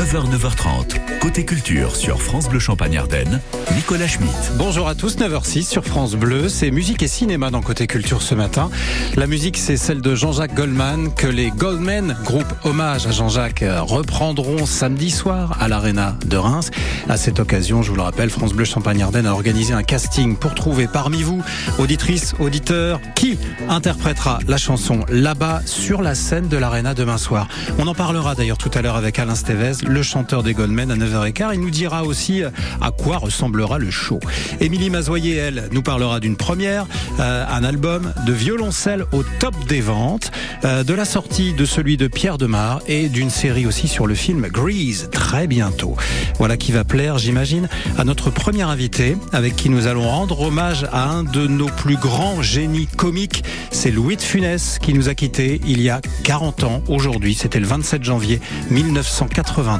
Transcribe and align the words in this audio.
9h, 0.00 0.30
9h30. 0.34 1.18
Côté 1.20 1.44
culture 1.44 1.94
sur 1.94 2.22
France 2.22 2.48
Bleu 2.48 2.58
Champagne-Ardenne, 2.58 3.38
Nicolas 3.76 4.08
Schmitt. 4.08 4.30
Bonjour 4.56 4.88
à 4.88 4.94
tous, 4.94 5.18
9h06 5.18 5.64
sur 5.64 5.84
France 5.84 6.14
Bleu. 6.14 6.48
C'est 6.48 6.70
musique 6.70 7.02
et 7.02 7.06
cinéma 7.06 7.50
dans 7.50 7.60
Côté 7.60 7.86
culture 7.86 8.22
ce 8.22 8.34
matin. 8.34 8.70
La 9.16 9.26
musique, 9.26 9.58
c'est 9.58 9.76
celle 9.76 10.00
de 10.00 10.14
Jean-Jacques 10.14 10.54
Goldman 10.54 11.12
que 11.14 11.26
les 11.26 11.50
Goldman, 11.50 12.16
groupe 12.24 12.50
hommage 12.64 13.06
à 13.06 13.10
Jean-Jacques, 13.10 13.62
reprendront 13.80 14.64
samedi 14.64 15.10
soir 15.10 15.58
à 15.60 15.68
l'Arena 15.68 16.16
de 16.24 16.38
Reims. 16.38 16.70
À 17.10 17.18
cette 17.18 17.38
occasion, 17.38 17.82
je 17.82 17.90
vous 17.90 17.96
le 17.96 18.02
rappelle, 18.02 18.30
France 18.30 18.54
Bleu 18.54 18.64
Champagne-Ardenne 18.64 19.26
a 19.26 19.34
organisé 19.34 19.74
un 19.74 19.82
casting 19.82 20.34
pour 20.34 20.54
trouver 20.54 20.88
parmi 20.90 21.22
vous, 21.22 21.42
auditrices, 21.78 22.34
auditeurs, 22.38 23.00
qui 23.14 23.38
interprétera 23.68 24.38
la 24.48 24.56
chanson 24.56 25.00
là-bas 25.10 25.60
sur 25.66 26.00
la 26.00 26.14
scène 26.14 26.48
de 26.48 26.56
l'Arena 26.56 26.94
demain 26.94 27.18
soir. 27.18 27.48
On 27.78 27.86
en 27.86 27.94
parlera 27.94 28.34
d'ailleurs 28.34 28.56
tout 28.56 28.70
à 28.72 28.80
l'heure 28.80 28.96
avec 28.96 29.18
Alain 29.18 29.34
Stevez, 29.34 29.72
le 29.90 30.02
chanteur 30.02 30.42
des 30.42 30.54
Goldmen 30.54 30.90
à 30.90 30.96
9h15. 30.96 31.50
Il 31.54 31.60
nous 31.60 31.70
dira 31.70 32.04
aussi 32.04 32.42
euh, 32.42 32.50
à 32.80 32.90
quoi 32.90 33.18
ressemblera 33.18 33.78
le 33.78 33.90
show. 33.90 34.20
Émilie 34.60 34.90
Mazoyer, 34.90 35.36
elle, 35.36 35.68
nous 35.72 35.82
parlera 35.82 36.20
d'une 36.20 36.36
première, 36.36 36.86
euh, 37.18 37.44
un 37.50 37.64
album 37.64 38.12
de 38.26 38.32
violoncelle 38.32 39.04
au 39.12 39.22
top 39.40 39.54
des 39.68 39.80
ventes, 39.80 40.30
euh, 40.64 40.84
de 40.84 40.94
la 40.94 41.04
sortie 41.04 41.52
de 41.52 41.64
celui 41.64 41.96
de 41.96 42.06
Pierre 42.06 42.38
Demar 42.38 42.80
et 42.86 43.08
d'une 43.08 43.30
série 43.30 43.66
aussi 43.66 43.88
sur 43.88 44.06
le 44.06 44.14
film 44.14 44.46
Grease 44.48 45.08
très 45.10 45.46
bientôt. 45.46 45.96
Voilà 46.38 46.56
qui 46.56 46.72
va 46.72 46.84
plaire, 46.84 47.18
j'imagine, 47.18 47.68
à 47.98 48.04
notre 48.04 48.30
premier 48.30 48.62
invité 48.62 49.16
avec 49.32 49.56
qui 49.56 49.68
nous 49.68 49.86
allons 49.86 50.08
rendre 50.08 50.40
hommage 50.40 50.86
à 50.92 51.10
un 51.10 51.24
de 51.24 51.46
nos 51.46 51.68
plus 51.68 51.96
grands 51.96 52.42
génies 52.42 52.86
comiques. 52.86 53.44
C'est 53.70 53.90
Louis 53.90 54.16
de 54.16 54.22
Funès 54.22 54.78
qui 54.78 54.94
nous 54.94 55.08
a 55.08 55.14
quittés 55.14 55.60
il 55.66 55.80
y 55.82 55.90
a 55.90 56.00
40 56.24 56.64
ans 56.64 56.82
aujourd'hui. 56.88 57.34
C'était 57.34 57.60
le 57.60 57.66
27 57.66 58.04
janvier 58.04 58.40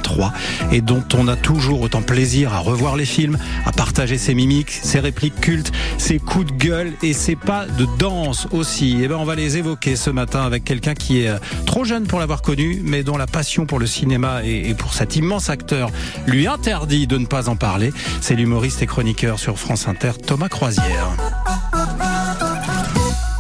1983 0.01 0.33
et 0.73 0.81
dont 0.81 1.05
on 1.15 1.29
a 1.29 1.37
toujours 1.37 1.81
autant 1.83 2.03
plaisir 2.03 2.55
à 2.55 2.59
revoir 2.59 2.97
les 2.97 3.05
films, 3.05 3.39
à 3.65 3.73
partager 3.73 4.19
ses 4.19 4.35
mimiques, 4.35 4.71
ses 4.71 5.01
répliques 5.01 5.41
cultes, 5.41 5.73
ses 5.99 6.19
coups 6.19 6.47
de 6.47 6.53
gueule 6.53 6.93
et 7.03 7.13
ses 7.13 7.37
pas 7.37 7.67
de 7.67 7.87
danse 7.99 8.49
aussi. 8.51 9.01
Et 9.01 9.05
eh 9.05 9.09
ben 9.09 9.17
on 9.17 9.25
va 9.25 9.35
les 9.35 9.57
évoquer 9.57 9.97
ce 9.97 10.11
matin 10.11 10.43
avec 10.43 10.65
quelqu'un 10.65 10.95
qui 10.95 11.23
est 11.23 11.29
euh, 11.29 11.39
trop 11.67 11.85
jeune 11.85 12.07
pour 12.07 12.19
l'avoir 12.19 12.43
connu, 12.43 12.81
mais 12.85 13.03
dont 13.03 13.17
la 13.17 13.27
passion 13.27 13.67
pour 13.67 13.79
le 13.79 13.87
cinéma 13.87 14.43
et 14.45 14.75
pour 14.75 14.95
cet 14.95 15.17
immense 15.17 15.51
acteur 15.51 15.91
lui 16.27 16.47
interdit 16.47 17.07
de 17.07 17.19
ne 17.19 17.27
pas 17.27 17.49
en 17.49 17.57
parler. 17.57 17.93
C'est 18.21 18.35
l'humoriste 18.35 18.83
et 18.83 18.87
chroniqueur 18.87 19.39
sur 19.39 19.59
France 19.59 19.89
Inter 19.89 20.13
Thomas 20.27 20.49
Croisière. 20.49 21.11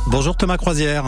Bonjour 0.07 0.37
Thomas 0.37 0.57
Croisière. 0.57 1.05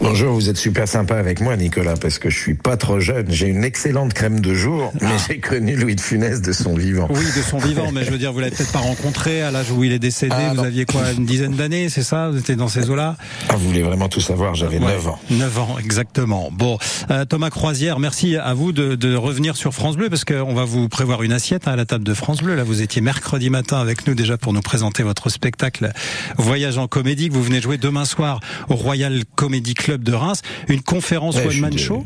Bonjour, 0.00 0.34
vous 0.34 0.50
êtes 0.50 0.56
super 0.56 0.88
sympa 0.88 1.16
avec 1.16 1.40
moi, 1.40 1.56
Nicolas, 1.56 1.94
parce 1.94 2.18
que 2.18 2.28
je 2.28 2.36
suis 2.36 2.54
pas 2.54 2.76
trop 2.76 2.98
jeune. 2.98 3.26
J'ai 3.30 3.46
une 3.46 3.62
excellente 3.62 4.12
crème 4.12 4.40
de 4.40 4.52
jour, 4.52 4.92
mais 5.00 5.08
ah. 5.10 5.24
j'ai 5.28 5.38
connu 5.38 5.76
Louis 5.76 5.94
de 5.94 6.00
Funès 6.00 6.42
de 6.42 6.52
son 6.52 6.74
vivant. 6.74 7.06
Oui, 7.10 7.24
de 7.24 7.42
son 7.42 7.58
vivant, 7.58 7.92
mais 7.92 8.04
je 8.04 8.10
veux 8.10 8.18
dire, 8.18 8.32
vous 8.32 8.40
l'avez 8.40 8.54
peut-être 8.54 8.72
pas 8.72 8.80
rencontré 8.80 9.42
à 9.42 9.52
l'âge 9.52 9.70
où 9.70 9.84
il 9.84 9.92
est 9.92 10.00
décédé. 10.00 10.34
Ah, 10.36 10.52
vous 10.54 10.64
aviez 10.64 10.84
quoi, 10.84 11.12
une 11.16 11.24
dizaine 11.24 11.54
d'années, 11.54 11.88
c'est 11.88 12.02
ça? 12.02 12.28
Vous 12.28 12.38
étiez 12.38 12.56
dans 12.56 12.66
ces 12.66 12.90
eaux-là? 12.90 13.16
Ah, 13.48 13.56
vous 13.56 13.68
voulez 13.68 13.82
vraiment 13.82 14.08
tout 14.08 14.20
savoir 14.20 14.56
J'avais 14.56 14.80
9 14.80 15.08
ans. 15.08 15.18
9 15.30 15.58
ans, 15.58 15.76
exactement. 15.78 16.50
Bon, 16.52 16.76
euh, 17.10 17.24
Thomas 17.24 17.50
Croisière, 17.50 18.00
merci 18.00 18.36
à 18.36 18.52
vous 18.52 18.72
de, 18.72 18.96
de 18.96 19.14
revenir 19.14 19.56
sur 19.56 19.72
France 19.72 19.96
Bleu, 19.96 20.10
parce 20.10 20.24
qu'on 20.24 20.54
va 20.54 20.64
vous 20.64 20.88
prévoir 20.88 21.22
une 21.22 21.32
assiette 21.32 21.68
hein, 21.68 21.72
à 21.72 21.76
la 21.76 21.86
table 21.86 22.04
de 22.04 22.14
France 22.14 22.42
Bleu. 22.42 22.56
Là, 22.56 22.64
vous 22.64 22.82
étiez 22.82 23.00
mercredi 23.00 23.48
matin 23.48 23.78
avec 23.78 24.06
nous 24.08 24.14
déjà 24.14 24.36
pour 24.38 24.52
nous 24.52 24.62
présenter 24.62 25.04
votre 25.04 25.28
spectacle 25.28 25.92
Voyage 26.36 26.78
en 26.78 26.88
comédie 26.88 27.28
que 27.28 27.34
vous 27.34 27.42
venez 27.42 27.60
jouer 27.60 27.78
demain 27.78 28.04
soir 28.04 28.40
au 28.68 28.74
Royal 28.74 29.22
Comedy 29.36 29.74
Club 29.74 29.83
de 29.92 30.12
Reims 30.12 30.42
une 30.68 30.82
conférence 30.82 31.36
one-man 31.36 31.76
show? 31.78 32.04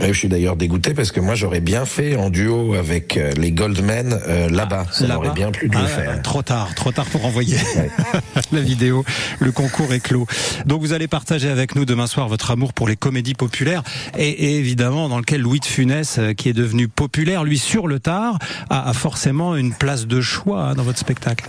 je 0.00 0.12
suis 0.12 0.28
d'ailleurs 0.28 0.56
dégoûté 0.56 0.94
parce 0.94 1.10
que 1.10 1.20
moi 1.20 1.34
j'aurais 1.34 1.60
bien 1.60 1.84
fait 1.84 2.16
en 2.16 2.30
duo 2.30 2.74
avec 2.74 3.16
euh, 3.16 3.32
les 3.32 3.52
Goldmen 3.52 4.18
euh, 4.26 4.48
là-bas. 4.48 4.86
Ça 4.92 5.06
m'aurait 5.06 5.30
bien 5.30 5.50
plu 5.50 5.68
de 5.68 5.74
le 5.74 5.84
ah, 5.84 5.88
faire. 5.88 6.22
Trop 6.22 6.42
tard, 6.42 6.74
trop 6.74 6.92
tard 6.92 7.06
pour 7.06 7.24
envoyer 7.24 7.56
la 8.52 8.60
vidéo. 8.60 9.04
Le 9.40 9.52
concours 9.52 9.92
est 9.92 10.00
clos. 10.00 10.26
Donc 10.66 10.80
vous 10.80 10.92
allez 10.92 11.08
partager 11.08 11.48
avec 11.48 11.74
nous 11.74 11.84
demain 11.84 12.06
soir 12.06 12.28
votre 12.28 12.50
amour 12.50 12.72
pour 12.72 12.88
les 12.88 12.96
comédies 12.96 13.34
populaires 13.34 13.82
et, 14.18 14.56
évidemment 14.58 15.08
dans 15.08 15.18
lequel 15.18 15.40
Louis 15.40 15.60
de 15.60 15.64
Funès, 15.64 16.18
euh, 16.18 16.32
qui 16.32 16.48
est 16.48 16.54
devenu 16.54 16.88
populaire, 16.88 17.44
lui 17.44 17.58
sur 17.58 17.86
le 17.86 17.98
tard, 17.98 18.38
a, 18.70 18.92
forcément 18.92 19.56
une 19.56 19.72
place 19.72 20.06
de 20.06 20.20
choix 20.20 20.62
hein, 20.62 20.74
dans 20.74 20.82
votre 20.82 20.98
spectacle. 20.98 21.48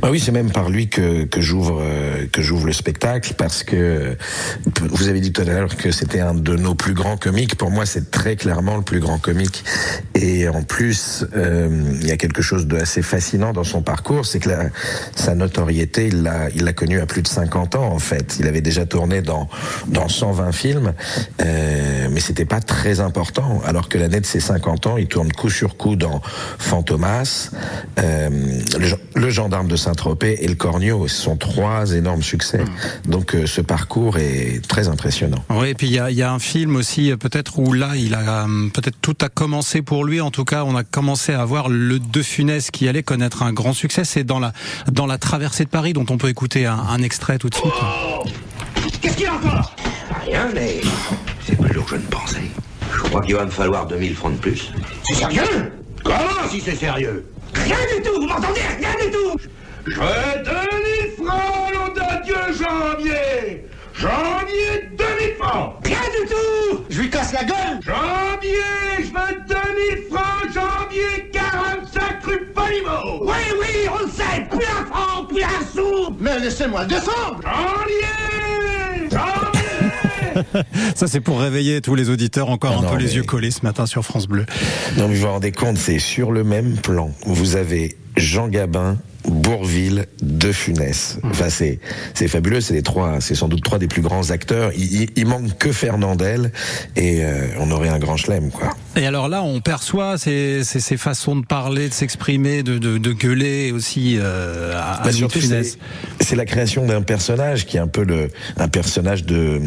Bah 0.00 0.08
oui, 0.10 0.20
c'est 0.20 0.32
même 0.32 0.50
par 0.50 0.68
lui 0.68 0.88
que, 0.88 1.24
que 1.24 1.40
j'ouvre 1.40 1.82
que 2.32 2.42
j'ouvre 2.42 2.66
le 2.66 2.72
spectacle 2.72 3.34
parce 3.36 3.62
que 3.62 4.16
vous 4.90 5.08
avez 5.08 5.20
dit 5.20 5.32
tout 5.32 5.42
à 5.42 5.44
l'heure 5.44 5.76
que 5.76 5.90
c'était 5.90 6.20
un 6.20 6.34
de 6.34 6.56
nos 6.56 6.74
plus 6.74 6.94
grands 6.94 7.16
comiques. 7.16 7.56
Pour 7.56 7.70
moi, 7.70 7.86
c'est 7.86 8.10
très 8.10 8.36
clairement 8.36 8.76
le 8.76 8.82
plus 8.82 9.00
grand 9.00 9.18
comique. 9.18 9.64
Et 10.14 10.48
en 10.48 10.62
plus, 10.62 11.24
euh, 11.36 11.68
il 12.00 12.06
y 12.06 12.12
a 12.12 12.16
quelque 12.16 12.42
chose 12.42 12.66
de 12.66 12.76
assez 12.76 13.02
fascinant 13.02 13.52
dans 13.52 13.64
son 13.64 13.82
parcours, 13.82 14.26
c'est 14.26 14.38
que 14.38 14.50
la, 14.50 14.66
sa 15.14 15.34
notoriété, 15.34 16.06
il 16.08 16.22
l'a, 16.22 16.48
il 16.54 16.64
l'a 16.64 16.72
connu 16.72 17.00
à 17.00 17.06
plus 17.06 17.22
de 17.22 17.28
50 17.28 17.74
ans 17.74 17.92
en 17.92 17.98
fait. 17.98 18.36
Il 18.38 18.46
avait 18.46 18.60
déjà 18.60 18.86
tourné 18.86 19.22
dans 19.22 19.48
dans 19.88 20.08
120 20.08 20.52
films, 20.52 20.92
euh, 21.42 22.08
mais 22.10 22.20
c'était 22.20 22.44
pas 22.44 22.60
très 22.60 23.00
important. 23.00 23.60
Alors 23.64 23.88
que 23.88 23.98
l'année 23.98 24.20
de 24.20 24.26
ses 24.26 24.40
50 24.40 24.86
ans, 24.86 24.96
il 24.96 25.06
tourne 25.06 25.32
coup 25.32 25.50
sur 25.50 25.76
coup 25.76 25.96
dans 25.96 26.20
Fantomas, 26.58 27.50
euh, 27.98 28.28
le, 28.78 28.88
le, 29.20 29.30
gendarme 29.30 29.68
de 29.68 29.76
Saint-Tropez 29.76 30.44
et 30.44 30.48
le 30.48 30.54
Cornio. 30.54 31.08
Ce 31.08 31.22
sont 31.22 31.36
trois 31.36 31.92
énormes 31.92 32.22
succès. 32.22 32.60
Donc 33.08 33.34
euh, 33.34 33.46
ce 33.46 33.60
parcours 33.60 34.18
est 34.18 34.45
très 34.66 34.88
impressionnant. 34.88 35.44
Oui, 35.50 35.68
et 35.68 35.74
puis 35.74 35.86
il 35.86 35.92
y 35.92 35.98
a, 35.98 36.10
y 36.10 36.22
a, 36.22 36.32
un 36.32 36.38
film 36.38 36.76
aussi 36.76 37.10
euh, 37.10 37.16
peut-être 37.16 37.58
où 37.58 37.72
là, 37.72 37.96
il 37.96 38.14
a 38.14 38.44
euh, 38.44 38.68
peut-être 38.72 38.96
tout 39.00 39.16
a 39.22 39.28
commencé 39.28 39.82
pour 39.82 40.04
lui. 40.04 40.20
En 40.20 40.30
tout 40.30 40.44
cas, 40.44 40.64
on 40.64 40.74
a 40.76 40.84
commencé 40.84 41.32
à 41.32 41.44
voir 41.44 41.68
le 41.68 41.98
De 41.98 42.22
Funès 42.22 42.70
qui 42.70 42.88
allait 42.88 43.02
connaître 43.02 43.42
un 43.42 43.52
grand 43.52 43.72
succès. 43.72 44.04
C'est 44.04 44.24
dans 44.24 44.38
la 44.38 44.52
dans 44.90 45.06
la 45.06 45.18
traversée 45.18 45.64
de 45.64 45.70
Paris 45.70 45.92
dont 45.92 46.06
on 46.10 46.18
peut 46.18 46.28
écouter 46.28 46.66
un, 46.66 46.78
un 46.78 47.02
extrait 47.02 47.38
tout 47.38 47.48
de 47.48 47.54
suite. 47.54 47.72
Qu'est-ce 49.00 49.16
qu'il 49.16 49.24
y 49.24 49.28
a 49.28 49.34
encore? 49.34 49.74
Rien, 50.24 50.48
mais 50.54 50.80
c'est 51.46 51.56
plus 51.56 51.72
lourd 51.74 51.84
que 51.84 51.96
je 51.96 52.00
ne 52.00 52.06
pensais. 52.06 52.50
Je 52.92 53.02
crois 53.02 53.20
qu'il 53.22 53.34
va 53.34 53.44
me 53.44 53.50
falloir 53.50 53.86
2000 53.86 54.14
francs 54.14 54.32
de 54.32 54.38
plus. 54.38 54.72
C'est 55.04 55.14
sérieux? 55.14 55.72
Comment 56.02 56.48
si 56.50 56.60
c'est 56.60 56.74
sérieux? 56.74 57.26
Rien 57.54 57.76
du 57.96 58.02
tout, 58.02 58.20
vous 58.20 58.26
m'entendez? 58.26 58.60
Rien 58.78 59.04
du 59.04 59.10
tout 59.10 59.38
Je 59.86 59.94
veux 59.94 60.44
2000 60.44 61.26
francs, 61.26 61.74
nom 61.74 61.92
de 61.94 62.24
Dieu, 62.24 62.36
janvier 62.58 63.65
Janvier, 63.98 64.90
2000 64.98 65.34
francs. 65.38 65.74
Rien 65.84 65.96
du 66.20 66.28
tout. 66.28 66.84
Je 66.90 67.00
lui 67.00 67.10
casse 67.10 67.32
la 67.32 67.44
gueule. 67.44 67.80
Janvier, 67.80 68.50
je 68.98 69.04
veux 69.04 69.40
2000 69.48 70.04
francs, 70.10 70.52
janvier, 70.52 71.30
45 71.32 72.24
rue 72.24 72.46
Polimo 72.54 73.22
Oui, 73.22 73.34
oui, 73.58 73.88
on 73.88 74.04
le 74.04 74.10
sait. 74.10 74.46
Plus 74.50 74.66
un 74.66 74.84
franc, 74.84 75.24
plus 75.24 75.42
un 75.42 75.74
sou. 75.74 76.14
Mais 76.20 76.38
laissez-moi 76.38 76.82
le 76.82 76.88
descendre 76.88 77.40
Janvier 77.42 79.08
Janvier 79.10 80.62
Ça, 80.94 81.06
c'est 81.06 81.20
pour 81.20 81.40
réveiller 81.40 81.80
tous 81.80 81.94
les 81.94 82.10
auditeurs 82.10 82.50
encore 82.50 82.82
ah 82.82 82.86
un 82.86 82.90
peu 82.90 82.98
les 82.98 83.16
yeux 83.16 83.22
collés 83.22 83.50
ce 83.50 83.62
matin 83.62 83.86
sur 83.86 84.04
France 84.04 84.26
Bleu. 84.26 84.44
Non, 84.98 85.08
mais 85.08 85.14
vous 85.14 85.22
vous 85.22 85.28
rendez 85.28 85.52
compte, 85.52 85.78
c'est 85.78 85.98
sur 85.98 86.32
le 86.32 86.44
même 86.44 86.76
plan. 86.76 87.12
Vous 87.24 87.56
avez 87.56 87.96
Jean 88.16 88.48
Gabin, 88.48 88.98
Bourville, 89.46 90.06
De 90.22 90.50
Funès. 90.50 91.18
Enfin, 91.22 91.48
c'est 91.50 91.78
c'est 92.14 92.26
fabuleux. 92.26 92.60
C'est 92.60 92.74
les 92.74 92.82
trois, 92.82 93.20
c'est 93.20 93.36
sans 93.36 93.46
doute 93.46 93.62
trois 93.62 93.78
des 93.78 93.86
plus 93.86 94.02
grands 94.02 94.30
acteurs. 94.30 94.72
Il, 94.76 95.08
il, 95.14 95.26
manque 95.26 95.56
que 95.56 95.70
Fernandel 95.70 96.50
et 96.96 97.24
euh, 97.24 97.46
on 97.60 97.70
aurait 97.70 97.88
un 97.88 98.00
grand 98.00 98.16
chelem, 98.16 98.50
quoi. 98.50 98.74
Et 98.96 99.06
alors 99.06 99.28
là, 99.28 99.42
on 99.42 99.60
perçoit 99.60 100.16
ces, 100.16 100.64
ces, 100.64 100.80
ces 100.80 100.96
façons 100.96 101.36
de 101.36 101.44
parler, 101.44 101.88
de 101.90 101.94
s'exprimer, 101.94 102.62
de, 102.62 102.78
de, 102.78 102.96
de, 102.96 103.12
gueuler 103.12 103.70
aussi 103.70 104.16
euh, 104.18 104.72
à, 104.74 105.02
bah, 105.04 105.10
Funès. 105.28 105.76
C'est 106.20 106.34
la 106.34 106.46
création 106.46 106.86
d'un 106.86 107.02
personnage 107.02 107.66
qui 107.66 107.76
est 107.76 107.80
un 107.80 107.88
peu 107.88 108.04
le 108.04 108.30
un 108.56 108.68
personnage 108.68 109.24
de 109.24 109.60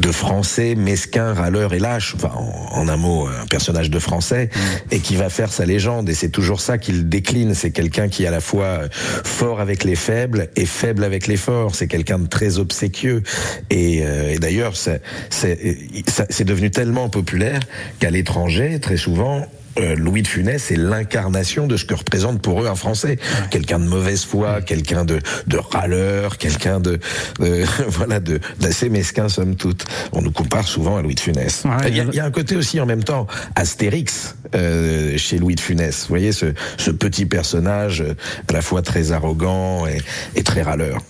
de 0.00 0.12
français 0.12 0.74
mesquin, 0.74 1.34
râleur 1.34 1.72
et 1.72 1.78
lâche. 1.78 2.14
Enfin, 2.16 2.32
en, 2.34 2.88
un 2.88 2.96
mot, 2.96 3.28
un 3.28 3.46
personnage 3.46 3.90
de 3.90 3.98
français 4.00 4.50
mm. 4.52 4.58
et 4.94 4.98
qui 4.98 5.14
va 5.14 5.28
faire 5.30 5.52
sa 5.52 5.66
légende. 5.66 6.08
Et 6.08 6.14
c'est 6.14 6.30
toujours 6.30 6.60
ça 6.60 6.76
qu'il 6.76 7.08
décline. 7.08 7.54
C'est 7.54 7.70
quelqu'un 7.70 8.08
qui 8.08 8.26
à 8.26 8.32
la 8.32 8.40
fois 8.40 8.80
fort 8.90 9.60
avec 9.60 9.84
les 9.84 9.96
faibles 9.96 10.48
et 10.56 10.66
faible 10.66 11.04
avec 11.04 11.28
les 11.28 11.36
forts. 11.36 11.76
C'est 11.76 11.86
quelqu'un 11.86 12.18
de 12.18 12.26
très 12.26 12.58
obséquieux. 12.58 13.22
Et, 13.70 14.02
euh, 14.02 14.32
et 14.32 14.38
d'ailleurs, 14.38 14.74
c'est 14.76 16.44
devenu 16.44 16.72
tellement 16.72 17.08
populaire 17.08 17.60
qu'à 18.00 18.10
l'étranger, 18.10 18.63
très 18.80 18.96
souvent, 18.96 19.46
euh, 19.78 19.96
Louis 19.96 20.22
de 20.22 20.28
Funès 20.28 20.70
est 20.70 20.76
l'incarnation 20.76 21.66
de 21.66 21.76
ce 21.76 21.84
que 21.84 21.94
représente 21.94 22.40
pour 22.40 22.62
eux 22.62 22.66
un 22.66 22.74
Français. 22.74 23.18
Quelqu'un 23.50 23.78
de 23.78 23.84
mauvaise 23.84 24.24
foi, 24.24 24.60
quelqu'un 24.62 25.04
de, 25.04 25.18
de 25.46 25.56
râleur, 25.56 26.38
quelqu'un 26.38 26.80
de, 26.80 27.00
voilà 27.88 28.20
de 28.20 28.40
d'assez 28.60 28.88
mesquin 28.88 29.28
somme 29.28 29.56
toute. 29.56 29.84
On 30.12 30.22
nous 30.22 30.30
compare 30.30 30.66
souvent 30.66 30.96
à 30.96 31.02
Louis 31.02 31.14
de 31.14 31.20
Funès. 31.20 31.64
il, 31.86 31.96
y 31.96 32.20
a, 32.20 32.24
un 32.24 32.30
côté 32.30 32.56
aussi 32.56 32.80
en 32.80 32.86
même 32.86 33.02
temps 33.02 33.26
Astérix 33.56 34.36
euh, 34.54 35.18
chez 35.18 35.38
Louis 35.38 35.56
de 35.56 35.60
Funès. 35.60 36.02
Vous 36.02 36.08
voyez 36.08 36.32
ce, 36.32 36.46
ce 36.78 36.90
petit 36.90 37.26
personnage 37.26 38.00
euh, 38.00 38.14
à 38.48 38.52
la 38.52 38.62
fois 38.62 38.82
très 38.82 39.12
arrogant 39.12 39.86
et, 39.86 39.98
et 40.36 40.42
très 40.42 40.62
râleur. 40.62 41.00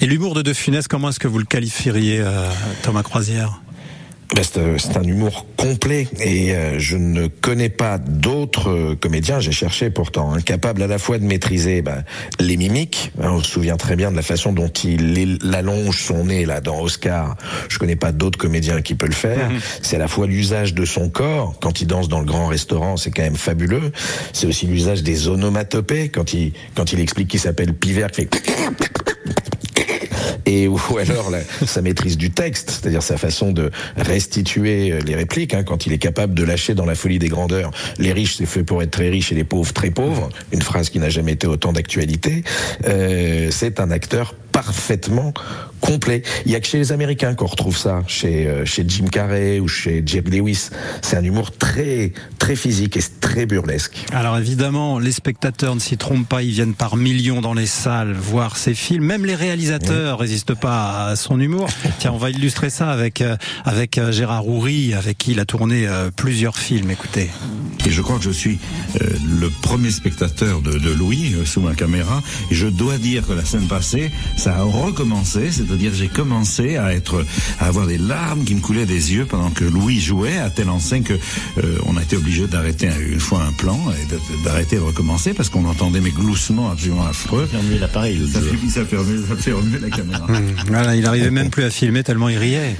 Et 0.00 0.06
l'humour 0.06 0.34
de 0.34 0.42
De 0.42 0.52
Funès, 0.52 0.88
comment 0.88 1.10
est-ce 1.10 1.20
que 1.20 1.28
vous 1.28 1.38
le 1.38 1.44
qualifieriez, 1.44 2.24
Thomas 2.82 3.04
Croisière? 3.04 3.60
C'est 4.40 4.96
un 4.96 5.02
humour 5.02 5.46
complet 5.56 6.08
et 6.20 6.54
euh, 6.54 6.78
je 6.78 6.96
ne 6.96 7.26
connais 7.26 7.68
pas 7.68 7.98
d'autres 7.98 8.70
euh, 8.70 8.96
comédiens, 8.96 9.40
j'ai 9.40 9.52
cherché 9.52 9.90
pourtant, 9.90 10.32
incapables 10.32 10.82
hein, 10.82 10.86
à 10.86 10.88
la 10.88 10.98
fois 10.98 11.18
de 11.18 11.24
maîtriser 11.24 11.82
ben, 11.82 12.04
les 12.40 12.56
mimiques, 12.56 13.12
hein, 13.20 13.30
on 13.32 13.42
se 13.42 13.50
souvient 13.50 13.76
très 13.76 13.94
bien 13.94 14.10
de 14.10 14.16
la 14.16 14.22
façon 14.22 14.52
dont 14.52 14.68
il 14.68 15.38
allonge 15.52 16.02
son 16.02 16.24
nez 16.26 16.46
là 16.46 16.60
dans 16.60 16.80
Oscar, 16.80 17.36
je 17.68 17.78
connais 17.78 17.96
pas 17.96 18.12
d'autres 18.12 18.38
comédiens 18.38 18.80
qui 18.80 18.94
peuvent 18.94 19.10
le 19.10 19.14
faire, 19.14 19.50
mhm. 19.50 19.60
c'est 19.82 19.96
à 19.96 20.00
la 20.00 20.08
fois 20.08 20.26
l'usage 20.26 20.74
de 20.74 20.84
son 20.84 21.10
corps, 21.10 21.54
quand 21.60 21.80
il 21.80 21.86
danse 21.86 22.08
dans 22.08 22.20
le 22.20 22.26
grand 22.26 22.46
restaurant, 22.46 22.96
c'est 22.96 23.10
quand 23.10 23.22
même 23.22 23.36
fabuleux, 23.36 23.92
c'est 24.32 24.46
aussi 24.46 24.66
l'usage 24.66 25.02
des 25.02 25.28
onomatopées, 25.28 26.08
quand 26.08 26.32
il, 26.32 26.52
quand 26.74 26.92
il 26.92 27.00
explique 27.00 27.28
qu'il 27.28 27.40
s'appelle 27.40 27.74
Pivert, 27.74 28.10
qui 28.10 28.22
fait 28.22 28.30
et 30.46 30.68
ou 30.68 30.78
alors 30.98 31.30
sa 31.66 31.82
maîtrise 31.82 32.16
du 32.16 32.30
texte, 32.30 32.70
c'est-à-dire 32.70 33.02
sa 33.02 33.16
façon 33.16 33.52
de 33.52 33.70
restituer 33.96 34.92
euh, 34.92 35.00
les 35.00 35.14
répliques, 35.14 35.54
hein, 35.54 35.64
quand 35.64 35.86
il 35.86 35.92
est 35.92 35.98
capable 35.98 36.34
de 36.34 36.44
lâcher 36.44 36.74
dans 36.74 36.86
la 36.86 36.94
folie 36.94 37.18
des 37.18 37.28
grandeurs, 37.28 37.70
les 37.98 38.12
riches 38.12 38.36
c'est 38.36 38.46
fait 38.46 38.64
pour 38.64 38.82
être 38.82 38.90
très 38.90 39.08
riches 39.08 39.32
et 39.32 39.34
les 39.34 39.44
pauvres 39.44 39.72
très 39.72 39.90
pauvres, 39.90 40.28
une 40.52 40.62
phrase 40.62 40.90
qui 40.90 40.98
n'a 40.98 41.08
jamais 41.08 41.32
été 41.32 41.46
autant 41.46 41.72
d'actualité, 41.72 42.44
euh, 42.86 43.48
c'est 43.50 43.80
un 43.80 43.90
acteur 43.90 44.34
parfaitement 44.52 45.32
complet. 45.80 46.22
Il 46.46 46.52
y 46.52 46.54
a 46.54 46.60
que 46.60 46.66
chez 46.66 46.78
les 46.78 46.92
Américains 46.92 47.34
qu'on 47.34 47.46
retrouve 47.46 47.76
ça, 47.76 48.02
chez 48.06 48.46
euh, 48.46 48.64
chez 48.64 48.84
Jim 48.86 49.06
Carrey 49.10 49.58
ou 49.58 49.66
chez 49.66 50.02
Jerry 50.06 50.38
Lewis. 50.38 50.68
C'est 51.00 51.16
un 51.16 51.24
humour 51.24 51.50
très 51.50 52.12
très 52.38 52.54
physique 52.54 52.96
et 52.96 53.02
très 53.20 53.46
burlesque. 53.46 54.04
Alors 54.12 54.38
évidemment, 54.38 54.98
les 54.98 55.12
spectateurs 55.12 55.74
ne 55.74 55.80
s'y 55.80 55.96
trompent 55.96 56.28
pas, 56.28 56.42
ils 56.42 56.52
viennent 56.52 56.74
par 56.74 56.96
millions 56.96 57.40
dans 57.40 57.54
les 57.54 57.66
salles 57.66 58.12
voir 58.12 58.56
ces 58.56 58.74
films. 58.74 59.04
Même 59.04 59.26
les 59.26 59.34
réalisateurs 59.34 60.20
résistent 60.20 60.54
pas 60.54 61.08
à 61.08 61.16
son 61.16 61.40
humour. 61.40 61.68
Tiens, 61.98 62.12
on 62.12 62.18
va 62.18 62.30
illustrer 62.30 62.70
ça 62.70 62.90
avec 62.90 63.20
euh, 63.20 63.36
avec 63.64 63.98
euh, 63.98 64.12
Gérard 64.12 64.46
Houry, 64.46 64.94
avec 64.94 65.18
qui 65.18 65.32
il 65.32 65.40
a 65.40 65.44
tourné 65.44 65.88
plusieurs 66.16 66.56
films. 66.56 66.90
Écoutez. 66.90 67.30
Et 67.86 67.90
je 67.90 68.02
crois 68.02 68.18
que 68.18 68.24
je 68.24 68.30
suis 68.30 68.58
le 69.00 69.48
premier 69.62 69.90
spectateur 69.90 70.60
de, 70.60 70.78
de 70.78 70.90
Louis 70.90 71.34
sous 71.44 71.60
ma 71.60 71.74
caméra. 71.74 72.22
Et 72.50 72.54
je 72.54 72.68
dois 72.68 72.98
dire 72.98 73.26
que 73.26 73.32
la 73.32 73.44
semaine 73.44 73.68
passée, 73.68 74.10
ça 74.42 74.56
a 74.56 74.62
recommencé, 74.64 75.52
c'est-à-dire 75.52 75.92
j'ai 75.94 76.08
commencé 76.08 76.76
à 76.76 76.92
être, 76.92 77.24
à 77.60 77.66
avoir 77.66 77.86
des 77.86 77.96
larmes 77.96 78.42
qui 78.42 78.56
me 78.56 78.60
coulaient 78.60 78.86
des 78.86 79.14
yeux 79.14 79.24
pendant 79.24 79.50
que 79.50 79.62
Louis 79.62 80.00
jouait 80.00 80.36
à 80.36 80.50
telle 80.50 80.68
enseigne 80.68 81.04
que 81.04 81.12
euh, 81.12 81.78
on 81.86 81.96
a 81.96 82.02
été 82.02 82.16
obligé 82.16 82.48
d'arrêter 82.48 82.88
une 83.08 83.20
fois 83.20 83.44
un 83.44 83.52
plan 83.52 83.78
et 83.92 84.44
d'arrêter 84.44 84.76
de 84.76 84.80
recommencer 84.80 85.32
parce 85.32 85.48
qu'on 85.48 85.64
entendait 85.64 86.00
mes 86.00 86.10
gloussements 86.10 86.72
absolument 86.72 87.06
affreux. 87.06 87.46
Fermer 87.46 87.78
l'appareil. 87.78 88.20
Ça, 88.32 88.40
ça, 88.40 88.80
ça 88.80 89.36
fait 89.36 89.52
remuer 89.52 89.78
la 89.78 89.90
caméra. 89.90 90.26
voilà, 90.66 90.96
il 90.96 91.06
arrivait 91.06 91.30
même 91.30 91.50
plus 91.50 91.62
à 91.62 91.70
filmer 91.70 92.02
tellement 92.02 92.28
il 92.28 92.38
riait. 92.38 92.74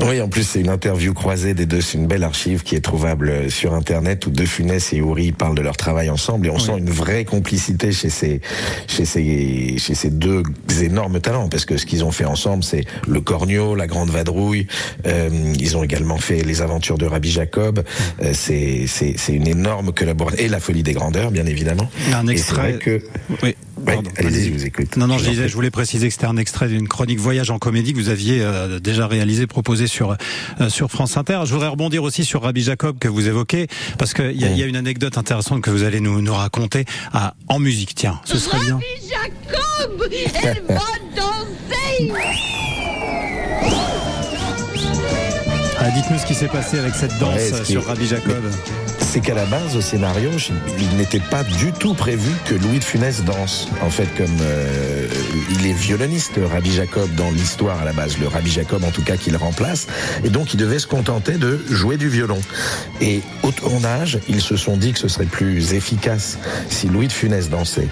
Oui, 0.00 0.20
en 0.20 0.28
plus, 0.28 0.42
c'est 0.42 0.60
une 0.60 0.68
interview 0.68 1.14
croisée 1.14 1.54
des 1.54 1.66
deux. 1.66 1.80
C'est 1.80 1.98
une 1.98 2.06
belle 2.06 2.24
archive 2.24 2.62
qui 2.62 2.74
est 2.74 2.80
trouvable 2.80 3.50
sur 3.50 3.74
Internet 3.74 4.26
où 4.26 4.30
De 4.30 4.44
Funès 4.44 4.92
et 4.92 4.96
Uri 4.96 5.32
parlent 5.32 5.54
de 5.54 5.62
leur 5.62 5.76
travail 5.76 6.10
ensemble 6.10 6.46
et 6.46 6.50
on 6.50 6.58
sent 6.58 6.78
une 6.78 6.90
vraie 6.90 7.24
complicité 7.24 7.92
chez 7.92 8.10
ces, 8.10 8.40
chez 8.86 9.04
ces, 9.04 9.76
chez 9.78 9.94
ces 9.94 10.10
deux 10.10 10.42
énormes 10.80 11.20
talents 11.20 11.48
parce 11.48 11.64
que 11.64 11.76
ce 11.76 11.86
qu'ils 11.86 12.04
ont 12.04 12.10
fait 12.12 12.24
ensemble, 12.24 12.64
c'est 12.64 12.84
Le 13.06 13.20
Cornio, 13.20 13.74
La 13.74 13.86
Grande 13.86 14.10
Vadrouille. 14.10 14.66
Euh, 15.06 15.28
ils 15.58 15.76
ont 15.76 15.82
également 15.82 16.18
fait 16.18 16.42
Les 16.42 16.62
Aventures 16.62 16.98
de 16.98 17.06
Rabbi 17.06 17.30
Jacob. 17.30 17.82
Euh, 18.22 18.32
c'est, 18.34 18.84
c'est, 18.86 19.14
c'est 19.16 19.32
une 19.32 19.46
énorme 19.46 19.92
collaboration. 19.92 20.38
Et 20.44 20.48
La 20.48 20.60
Folie 20.60 20.82
des 20.82 20.92
Grandeurs, 20.92 21.30
bien 21.30 21.46
évidemment. 21.46 21.88
Un 22.12 22.26
extrait. 22.26 22.78
que... 22.78 23.02
Oui. 23.42 23.54
Allez-y, 24.16 24.48
je 24.48 24.52
vous 24.52 24.66
écoute. 24.66 24.96
Non, 24.96 25.06
non, 25.06 25.18
je, 25.18 25.28
disais, 25.28 25.48
je 25.48 25.54
voulais 25.54 25.70
préciser 25.70 26.08
que 26.08 26.12
c'était 26.12 26.26
un 26.26 26.36
extrait 26.36 26.68
d'une 26.68 26.88
chronique 26.88 27.18
voyage 27.18 27.50
en 27.50 27.58
comédie 27.58 27.92
que 27.92 27.98
vous 27.98 28.08
aviez 28.08 28.40
euh, 28.40 28.78
déjà 28.80 29.06
réalisé, 29.06 29.46
proposé 29.46 29.86
sur 29.86 30.16
euh, 30.60 30.68
sur 30.68 30.90
France 30.90 31.16
Inter. 31.16 31.40
Je 31.44 31.52
voudrais 31.52 31.68
rebondir 31.68 32.02
aussi 32.02 32.24
sur 32.24 32.42
Rabbi 32.42 32.62
Jacob 32.62 32.98
que 32.98 33.08
vous 33.08 33.28
évoquez 33.28 33.66
parce 33.98 34.14
qu'il 34.14 34.40
y, 34.40 34.44
a, 34.44 34.50
y 34.50 34.62
a 34.62 34.66
une 34.66 34.76
anecdote 34.76 35.18
intéressante 35.18 35.62
que 35.62 35.70
vous 35.70 35.82
allez 35.82 36.00
nous, 36.00 36.20
nous 36.20 36.34
raconter 36.34 36.84
à, 37.12 37.34
en 37.48 37.58
musique. 37.58 37.94
Tiens, 37.94 38.20
ce 38.24 38.38
serait 38.38 38.58
bien. 38.60 38.74
Rabbi 38.74 39.08
Jacob, 39.08 40.08
elle 40.44 40.62
va 40.74 40.80
danser. 41.16 42.12
Ah, 45.80 45.90
dites-nous 45.90 46.18
ce 46.18 46.26
qui 46.26 46.34
s'est 46.34 46.48
passé 46.48 46.78
avec 46.78 46.94
cette 46.94 47.16
danse 47.18 47.62
sur 47.64 47.86
Rabbi 47.86 48.06
Jacob 48.06 48.42
c'est 49.10 49.20
qu'à 49.20 49.32
la 49.32 49.46
base, 49.46 49.74
au 49.74 49.80
scénario, 49.80 50.28
il 50.78 50.96
n'était 50.98 51.18
pas 51.18 51.42
du 51.42 51.72
tout 51.72 51.94
prévu 51.94 52.30
que 52.44 52.54
Louis 52.54 52.78
de 52.78 52.84
Funès 52.84 53.24
danse. 53.24 53.68
En 53.80 53.88
fait, 53.88 54.06
comme 54.18 54.36
euh, 54.42 55.08
il 55.50 55.66
est 55.66 55.72
violoniste, 55.72 56.32
Rabbi 56.36 56.72
Jacob, 56.72 57.08
dans 57.14 57.30
l'histoire 57.30 57.80
à 57.80 57.86
la 57.86 57.94
base, 57.94 58.18
le 58.18 58.28
Rabbi 58.28 58.50
Jacob 58.50 58.84
en 58.84 58.90
tout 58.90 59.02
cas 59.02 59.16
qu'il 59.16 59.34
remplace, 59.38 59.86
et 60.24 60.28
donc 60.28 60.52
il 60.52 60.58
devait 60.58 60.78
se 60.78 60.86
contenter 60.86 61.38
de 61.38 61.58
jouer 61.70 61.96
du 61.96 62.10
violon. 62.10 62.38
Et 63.00 63.22
au 63.42 63.50
tournage, 63.50 64.18
ils 64.28 64.42
se 64.42 64.56
sont 64.56 64.76
dit 64.76 64.92
que 64.92 64.98
ce 64.98 65.08
serait 65.08 65.24
plus 65.24 65.72
efficace 65.72 66.36
si 66.68 66.86
Louis 66.88 67.06
de 67.06 67.12
Funès 67.12 67.48
dansait. 67.48 67.88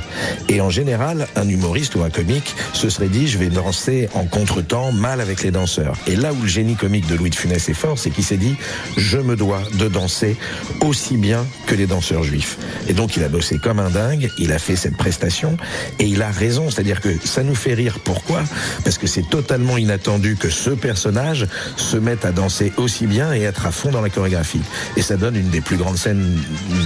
Et 0.50 0.60
en 0.60 0.68
général, 0.68 1.28
un 1.34 1.48
humoriste 1.48 1.94
ou 1.94 2.02
un 2.02 2.10
comique 2.10 2.54
se 2.74 2.90
serait 2.90 3.08
dit, 3.08 3.26
je 3.26 3.38
vais 3.38 3.48
danser 3.48 4.10
en 4.12 4.26
contretemps, 4.26 4.92
mal 4.92 5.22
avec 5.22 5.42
les 5.42 5.50
danseurs. 5.50 5.96
Et 6.06 6.16
là 6.16 6.34
où 6.34 6.42
le 6.42 6.48
génie 6.48 6.76
comique 6.76 7.06
de 7.06 7.14
Louis 7.14 7.30
de 7.30 7.36
Funès 7.36 7.70
est 7.70 7.74
fort, 7.76 7.98
c'est 7.98 8.10
qu'il 8.10 8.24
s'est 8.24 8.36
dit, 8.36 8.56
je 8.96 9.18
me 9.18 9.36
dois 9.36 9.62
de 9.74 9.88
danser 9.88 10.36
aussi 10.80 11.16
bien 11.16 11.46
que 11.66 11.74
les 11.74 11.86
danseurs 11.86 12.24
juifs. 12.24 12.58
Et 12.88 12.92
donc 12.92 13.16
il 13.16 13.24
a 13.24 13.28
bossé 13.28 13.58
comme 13.58 13.78
un 13.78 13.90
dingue, 13.90 14.30
il 14.38 14.52
a 14.52 14.58
fait 14.58 14.76
cette 14.76 14.96
prestation 14.96 15.56
et 15.98 16.06
il 16.06 16.22
a 16.22 16.30
raison, 16.30 16.70
c'est-à-dire 16.70 17.00
que 17.00 17.10
ça 17.24 17.42
nous 17.42 17.54
fait 17.54 17.74
rire. 17.74 17.98
Pourquoi? 18.02 18.42
Parce 18.84 18.98
que 18.98 19.06
c'est 19.06 19.28
totalement 19.28 19.78
inattendu 19.78 20.36
que 20.36 20.50
ce 20.50 20.70
personnage 20.70 21.46
se 21.76 21.96
mette 21.96 22.24
à 22.24 22.32
danser 22.32 22.72
aussi 22.76 23.06
bien 23.06 23.34
et 23.34 23.42
être 23.42 23.66
à 23.66 23.70
fond 23.70 23.90
dans 23.90 24.00
la 24.00 24.10
chorégraphie. 24.10 24.62
Et 24.96 25.02
ça 25.02 25.16
donne 25.16 25.36
une 25.36 25.50
des 25.50 25.60
plus 25.60 25.76
grandes 25.76 25.98
scènes 25.98 26.38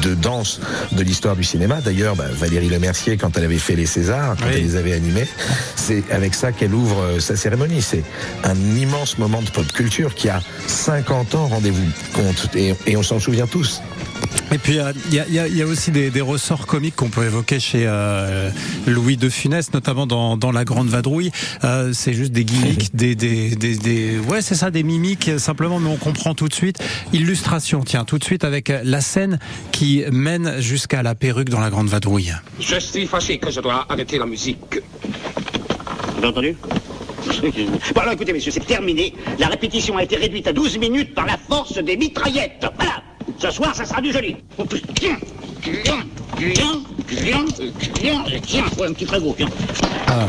de 0.03 0.15
danse 0.15 0.61
de 0.93 1.03
l'histoire 1.03 1.37
du 1.37 1.45
cinéma. 1.45 1.81
D'ailleurs, 1.81 2.17
bah, 2.17 2.27
Valérie 2.33 2.69
Lemercier, 2.69 3.17
quand 3.17 3.37
elle 3.37 3.45
avait 3.45 3.59
fait 3.59 3.77
les 3.77 3.87
Césars, 3.87 4.37
quand 4.39 4.47
elle 4.53 4.63
les 4.63 4.77
avait 4.77 4.93
animés, 4.93 5.27
c'est 5.77 6.11
avec 6.11 6.35
ça 6.35 6.53
qu'elle 6.53 6.75
ouvre 6.75 7.01
euh, 7.03 7.21
sa 7.21 7.37
cérémonie. 7.37 7.83
C'est 7.83 8.05
un 8.45 8.57
immense 8.77 9.19
moment 9.19 9.43
de 9.43 9.51
pop 9.51 9.71
culture 9.73 10.15
qui 10.15 10.29
a 10.29 10.43
50 10.81 11.35
ans, 11.35 11.47
rendez-vous 11.49 11.87
compte, 12.15 12.57
et, 12.57 12.75
et 12.87 12.97
on 12.97 13.03
s'en 13.03 13.21
souvient 13.21 13.47
tous. 13.47 13.83
Et 14.51 14.57
puis 14.57 14.79
il 15.11 15.15
y 15.15 15.61
a, 15.63 15.67
aussi 15.67 15.91
des, 15.91 16.21
ressorts 16.23 16.67
comiques 16.67 16.97
qu'on 16.97 17.11
peut 17.11 17.25
évoquer 17.25 17.61
chez 17.61 17.85
euh, 17.87 18.51
Louis 18.87 19.19
de 19.19 19.29
Funès, 19.29 19.75
notamment 19.75 20.07
dans, 20.07 20.53
La 20.53 20.65
Grande 20.65 20.89
Vadrouille. 20.89 21.31
Euh, 21.65 21.93
c'est 21.93 22.15
juste 22.15 22.33
des 22.33 22.45
gimmicks, 22.45 22.89
des, 22.95 23.15
des, 23.15 23.55
des, 23.55 24.19
ouais 24.19 24.41
c'est 24.41 24.55
ça, 24.55 24.71
des 24.71 24.83
mimiques 24.83 25.31
simplement, 25.39 25.79
mais 25.81 25.91
on 25.91 25.97
comprend 25.97 26.35
tout 26.35 26.49
de 26.49 26.55
suite. 26.55 26.79
Illustration, 27.13 27.83
tiens, 27.85 28.05
tout 28.05 28.19
de 28.19 28.25
suite 28.25 28.43
avec 28.43 28.73
la 28.83 29.03
scène 29.03 29.39
qui 29.73 30.03
mène 30.11 30.61
jusqu'à 30.61 31.03
la 31.03 31.15
perruque 31.15 31.51
dans 31.51 31.61
La 31.61 31.69
Grande 31.69 31.89
Vadrouille. 31.89 32.33
Je 32.59 32.81
suis 32.81 33.07
fâché 33.07 33.37
que 33.37 33.51
je 33.51 33.61
dois 33.61 33.87
arrêter 33.89 34.19
la 34.19 34.27
musique. 34.27 34.81
Vous 36.15 36.19
avez 36.19 36.27
entendu? 36.29 36.57
Bon 37.95 38.01
alors 38.01 38.13
écoutez 38.13 38.33
messieurs, 38.33 38.53
c'est 38.53 38.67
terminé. 38.67 39.15
La 39.39 39.49
répétition 39.49 39.97
a 39.97 40.03
été 40.03 40.17
réduite 40.17 40.47
à 40.47 40.53
12 40.53 40.79
minutes 40.79 41.15
par 41.15 41.27
la 41.27 41.37
force 41.37 41.79
des 41.79 41.97
mitraillettes. 41.97 42.67
Voilà 42.77 43.03
ce 43.39 43.51
soir, 43.51 43.75
ça 43.75 43.85
sera 43.85 44.01
du 44.01 44.13
joli. 44.13 44.37
Tiens, 44.95 45.17
tiens, 45.63 46.05
tiens, 46.37 46.65
tiens, 47.09 47.45
tiens, 47.95 48.25
tiens, 48.43 48.65
un 48.87 48.93
petit 48.93 49.07
tiens. 49.07 49.49
Ah. 50.07 50.27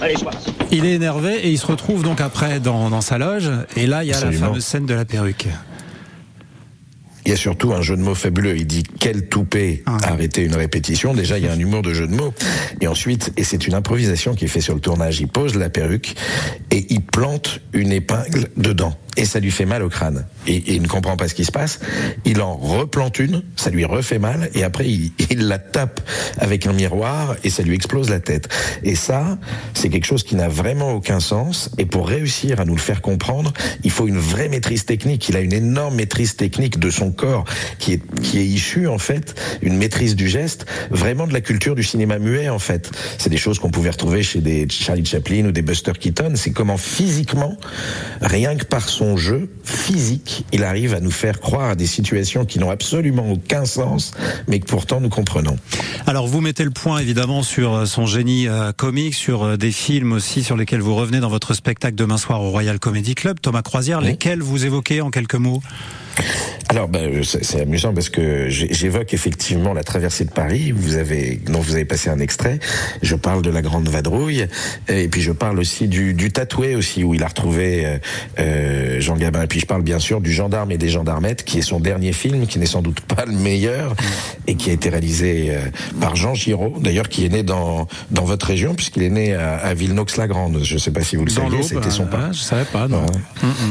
Allez, 0.00 0.16
sois. 0.16 0.32
Il 0.72 0.84
est 0.84 0.94
énervé 0.94 1.34
et 1.46 1.50
il 1.50 1.58
se 1.58 1.66
retrouve 1.66 2.02
donc 2.02 2.20
après 2.20 2.60
dans, 2.60 2.90
dans 2.90 3.00
sa 3.00 3.18
loge. 3.18 3.50
Et 3.76 3.86
là, 3.86 4.02
il 4.02 4.10
y 4.10 4.12
a 4.12 4.20
la 4.20 4.32
fameuse 4.32 4.64
scène 4.64 4.86
de 4.86 4.94
la 4.94 5.04
perruque. 5.04 5.46
Il 7.24 7.30
y 7.30 7.32
a 7.32 7.36
surtout 7.36 7.72
un 7.72 7.80
jeu 7.80 7.96
de 7.96 8.02
mots 8.02 8.14
fabuleux. 8.14 8.56
Il 8.56 8.66
dit 8.66 8.82
quel 8.82 9.28
toupet 9.28 9.82
ah. 9.86 9.96
arrêter 10.02 10.42
une 10.42 10.54
répétition. 10.54 11.14
Déjà, 11.14 11.38
il 11.38 11.44
y 11.44 11.48
a 11.48 11.52
un 11.52 11.58
humour 11.58 11.82
de 11.82 11.94
jeu 11.94 12.06
de 12.06 12.14
mots. 12.14 12.34
Et 12.80 12.86
ensuite, 12.86 13.32
et 13.36 13.44
c'est 13.44 13.66
une 13.66 13.74
improvisation 13.74 14.34
qui 14.34 14.44
est 14.44 14.48
faite 14.48 14.62
sur 14.62 14.74
le 14.74 14.80
tournage. 14.80 15.20
Il 15.20 15.28
pose 15.28 15.56
la 15.56 15.70
perruque 15.70 16.14
et 16.70 16.86
il 16.90 17.02
plante 17.02 17.60
une 17.72 17.92
épingle 17.92 18.48
dedans 18.56 18.96
et 19.16 19.24
ça 19.24 19.40
lui 19.40 19.50
fait 19.50 19.64
mal 19.64 19.82
au 19.82 19.88
crâne. 19.88 20.26
Et, 20.46 20.74
il 20.74 20.82
ne 20.82 20.88
comprend 20.88 21.16
pas 21.16 21.28
ce 21.28 21.34
qui 21.34 21.44
se 21.44 21.52
passe. 21.52 21.80
Il 22.24 22.40
en 22.40 22.56
replante 22.56 23.18
une, 23.18 23.42
ça 23.56 23.70
lui 23.70 23.84
refait 23.84 24.18
mal, 24.18 24.50
et 24.54 24.64
après 24.64 24.88
il, 24.88 25.12
il, 25.30 25.46
la 25.46 25.58
tape 25.58 26.00
avec 26.38 26.66
un 26.66 26.72
miroir 26.72 27.36
et 27.44 27.50
ça 27.50 27.62
lui 27.62 27.74
explose 27.74 28.10
la 28.10 28.20
tête. 28.20 28.48
Et 28.82 28.94
ça, 28.94 29.38
c'est 29.74 29.88
quelque 29.88 30.06
chose 30.06 30.22
qui 30.22 30.36
n'a 30.36 30.48
vraiment 30.48 30.92
aucun 30.92 31.20
sens. 31.20 31.70
Et 31.78 31.86
pour 31.86 32.08
réussir 32.08 32.60
à 32.60 32.64
nous 32.64 32.74
le 32.74 32.80
faire 32.80 33.02
comprendre, 33.02 33.52
il 33.82 33.90
faut 33.90 34.06
une 34.06 34.18
vraie 34.18 34.48
maîtrise 34.48 34.84
technique. 34.84 35.28
Il 35.28 35.36
a 35.36 35.40
une 35.40 35.52
énorme 35.52 35.96
maîtrise 35.96 36.36
technique 36.36 36.78
de 36.78 36.90
son 36.90 37.12
corps 37.14 37.44
qui 37.78 37.94
est 37.94 38.02
qui 38.22 38.38
est 38.38 38.46
issu 38.46 38.86
en 38.86 38.98
fait 38.98 39.34
une 39.62 39.76
maîtrise 39.76 40.16
du 40.16 40.28
geste, 40.28 40.66
vraiment 40.90 41.26
de 41.26 41.32
la 41.32 41.40
culture 41.40 41.74
du 41.74 41.82
cinéma 41.82 42.18
muet 42.18 42.48
en 42.48 42.58
fait. 42.58 42.90
C'est 43.18 43.30
des 43.30 43.36
choses 43.36 43.58
qu'on 43.58 43.70
pouvait 43.70 43.90
retrouver 43.90 44.22
chez 44.22 44.40
des 44.40 44.66
Charlie 44.68 45.04
Chaplin 45.04 45.46
ou 45.46 45.52
des 45.52 45.62
Buster 45.62 45.92
Keaton. 45.98 46.32
C'est 46.34 46.50
comment 46.50 46.76
physiquement, 46.76 47.56
rien 48.20 48.56
que 48.56 48.64
par 48.64 48.88
son 48.88 49.16
jeu 49.16 49.50
physique, 49.64 50.44
il 50.52 50.64
arrive 50.64 50.94
à 50.94 51.00
nous 51.00 51.10
faire 51.10 51.40
croire 51.40 51.70
à 51.70 51.74
des 51.74 51.86
situations 51.86 52.44
qui 52.44 52.58
n'ont 52.58 52.70
absolument 52.70 53.30
aucun 53.30 53.64
sens, 53.64 54.12
mais 54.48 54.60
que 54.60 54.66
pourtant 54.66 55.00
nous 55.00 55.08
comprenons. 55.08 55.56
Alors 56.06 56.26
vous 56.26 56.40
mettez 56.40 56.64
le 56.64 56.70
point 56.70 56.98
évidemment 56.98 57.42
sur 57.42 57.74
euh, 57.74 57.86
son 57.86 58.06
génie 58.06 58.48
euh, 58.48 58.72
comique, 58.72 59.14
sur 59.14 59.44
euh, 59.44 59.56
des 59.56 59.72
films 59.72 60.12
aussi 60.12 60.42
sur 60.42 60.56
lesquels 60.56 60.80
vous 60.80 60.94
revenez 60.94 61.20
dans 61.20 61.28
votre 61.28 61.54
spectacle 61.54 61.94
demain 61.94 62.18
soir 62.18 62.42
au 62.42 62.50
Royal 62.50 62.78
Comedy 62.78 63.14
Club. 63.14 63.40
Thomas 63.40 63.62
Croisière, 63.62 64.00
lesquels 64.00 64.42
vous 64.42 64.64
évoquez 64.66 65.00
en 65.00 65.10
quelques 65.10 65.34
mots? 65.34 65.62
Alors, 66.68 66.88
ben, 66.88 67.22
c'est 67.22 67.60
amusant 67.60 67.92
parce 67.92 68.08
que 68.08 68.48
j'évoque 68.48 69.12
effectivement 69.12 69.74
la 69.74 69.82
traversée 69.82 70.24
de 70.24 70.30
Paris. 70.30 70.72
Vous 70.72 70.96
avez, 70.96 71.38
dont 71.46 71.60
vous 71.60 71.74
avez 71.74 71.84
passé 71.84 72.08
un 72.08 72.18
extrait. 72.18 72.58
Je 73.02 73.14
parle 73.16 73.42
de 73.42 73.50
la 73.50 73.60
Grande 73.60 73.88
Vadrouille 73.88 74.46
et 74.88 75.08
puis 75.08 75.20
je 75.20 75.32
parle 75.32 75.58
aussi 75.58 75.88
du, 75.88 76.14
du 76.14 76.32
tatoué 76.32 76.74
aussi 76.74 77.04
où 77.04 77.14
il 77.14 77.22
a 77.22 77.28
retrouvé 77.28 77.84
euh, 77.84 77.98
euh, 78.38 79.00
Jean 79.00 79.16
Gabin. 79.16 79.42
Et 79.42 79.46
puis 79.46 79.60
je 79.60 79.66
parle 79.66 79.82
bien 79.82 79.98
sûr 79.98 80.20
du 80.20 80.32
Gendarme 80.32 80.72
et 80.72 80.78
des 80.78 80.88
Gendarmettes 80.88 81.44
qui 81.44 81.58
est 81.58 81.62
son 81.62 81.80
dernier 81.80 82.12
film, 82.12 82.46
qui 82.46 82.58
n'est 82.58 82.66
sans 82.66 82.82
doute 82.82 83.00
pas 83.00 83.26
le 83.26 83.32
meilleur 83.32 83.94
et 84.46 84.54
qui 84.54 84.70
a 84.70 84.72
été 84.72 84.88
réalisé 84.88 85.48
euh, 85.50 85.58
par 86.00 86.16
Jean 86.16 86.34
Giraud, 86.34 86.78
d'ailleurs 86.80 87.08
qui 87.08 87.26
est 87.26 87.30
né 87.30 87.42
dans 87.42 87.86
dans 88.10 88.24
votre 88.24 88.46
région 88.46 88.74
puisqu'il 88.74 89.02
est 89.02 89.10
né 89.10 89.34
à, 89.34 89.56
à 89.56 89.74
Villenox-la-Grande. 89.74 90.60
Je 90.62 90.74
ne 90.74 90.78
sais 90.78 90.92
pas 90.92 91.02
si 91.02 91.16
vous 91.16 91.26
le 91.26 91.30
saviez. 91.30 91.62
C'était 91.62 91.90
son 91.90 92.06
pas. 92.06 92.32
je 92.32 92.40
savais 92.40 92.64
pas. 92.64 92.88
Non. 92.88 93.04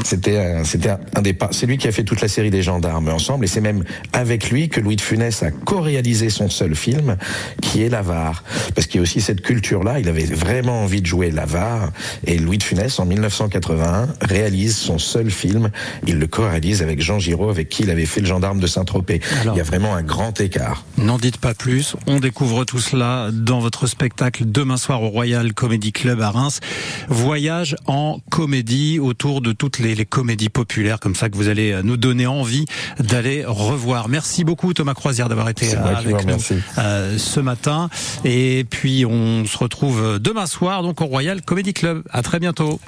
C'était 0.04 0.62
c'était 0.64 0.90
un, 0.90 1.00
un 1.16 1.22
des 1.22 1.32
pas. 1.32 1.48
C'est 1.50 1.66
lui 1.66 1.76
qui 1.76 1.88
a 1.88 1.92
fait 1.92 2.04
toute 2.04 2.20
la 2.20 2.28
série 2.28 2.50
des 2.50 2.62
gendarmes 2.62 2.83
ensemble, 2.84 3.44
et 3.44 3.48
c'est 3.48 3.60
même 3.60 3.84
avec 4.12 4.50
lui 4.50 4.68
que 4.68 4.80
Louis 4.80 4.96
de 4.96 5.00
Funès 5.00 5.42
a 5.42 5.50
co-réalisé 5.50 6.30
son 6.30 6.48
seul 6.48 6.74
film, 6.74 7.16
qui 7.60 7.82
est 7.82 7.88
L'Avare. 7.88 8.42
Parce 8.74 8.86
qu'il 8.86 8.96
y 8.96 8.98
a 9.00 9.02
aussi 9.02 9.20
cette 9.20 9.40
culture-là, 9.40 10.00
il 10.00 10.08
avait 10.08 10.24
vraiment 10.24 10.82
envie 10.82 11.00
de 11.00 11.06
jouer 11.06 11.30
L'Avare, 11.30 11.90
et 12.26 12.38
Louis 12.38 12.58
de 12.58 12.62
Funès, 12.62 12.98
en 12.98 13.06
1981, 13.06 14.08
réalise 14.20 14.76
son 14.76 14.98
seul 14.98 15.30
film, 15.30 15.70
il 16.06 16.18
le 16.18 16.26
co-réalise 16.26 16.82
avec 16.82 17.00
Jean 17.00 17.18
Giraud, 17.18 17.50
avec 17.50 17.68
qui 17.68 17.82
il 17.82 17.90
avait 17.90 18.06
fait 18.06 18.20
Le 18.20 18.26
Gendarme 18.26 18.60
de 18.60 18.66
Saint-Tropez. 18.66 19.20
Il 19.44 19.56
y 19.56 19.60
a 19.60 19.64
vraiment 19.64 19.94
un 19.94 20.02
grand 20.02 20.40
écart. 20.40 20.84
N'en 20.98 21.18
dites 21.18 21.38
pas 21.38 21.54
plus, 21.54 21.96
on 22.06 22.20
découvre 22.20 22.64
tout 22.64 22.80
cela 22.80 23.30
dans 23.32 23.60
votre 23.60 23.86
spectacle 23.86 24.44
demain 24.46 24.76
soir 24.76 25.02
au 25.02 25.08
Royal 25.08 25.52
Comedy 25.52 25.92
Club 25.92 26.20
à 26.20 26.30
Reims. 26.30 26.60
Voyage 27.08 27.76
en 27.86 28.18
comédie 28.30 28.98
autour 28.98 29.40
de 29.40 29.52
toutes 29.52 29.78
les, 29.78 29.94
les 29.94 30.06
comédies 30.06 30.48
populaires, 30.48 31.00
comme 31.00 31.14
ça 31.14 31.28
que 31.28 31.36
vous 31.36 31.48
allez 31.48 31.80
nous 31.82 31.96
donner 31.96 32.26
envie 32.26 32.64
d'aller 32.98 33.44
revoir. 33.46 34.08
Merci 34.08 34.44
beaucoup 34.44 34.74
Thomas 34.74 34.94
Croisière 34.94 35.28
d'avoir 35.28 35.48
été 35.48 35.74
avec 35.74 36.26
nous 36.26 36.36
euh, 36.78 37.18
ce 37.18 37.40
matin. 37.40 37.88
Et 38.24 38.64
puis 38.68 39.04
on 39.04 39.44
se 39.44 39.58
retrouve 39.58 40.18
demain 40.18 40.46
soir 40.46 40.82
donc 40.82 41.00
au 41.00 41.06
Royal 41.06 41.42
Comedy 41.42 41.72
Club. 41.72 42.02
À 42.10 42.22
très 42.22 42.38
bientôt. 42.38 42.80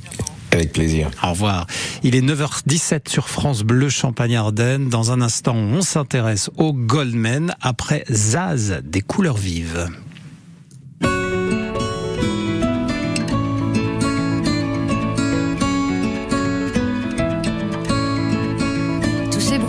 Avec 0.53 0.73
plaisir. 0.73 1.11
Au 1.23 1.31
revoir. 1.31 1.67
Il 2.03 2.15
est 2.15 2.23
9h17 2.23 3.11
sur 3.11 3.29
France 3.29 3.63
Bleu 3.63 3.89
Champagne-Ardenne. 3.89 4.89
Dans 4.89 5.13
un 5.13 5.21
instant, 5.21 5.55
on 5.55 5.83
s'intéresse 5.83 6.51
au 6.57 6.73
Goldman 6.73 7.55
après 7.61 8.05
Zaz 8.11 8.81
des 8.85 9.03
couleurs 9.03 9.37
vives. 9.37 9.89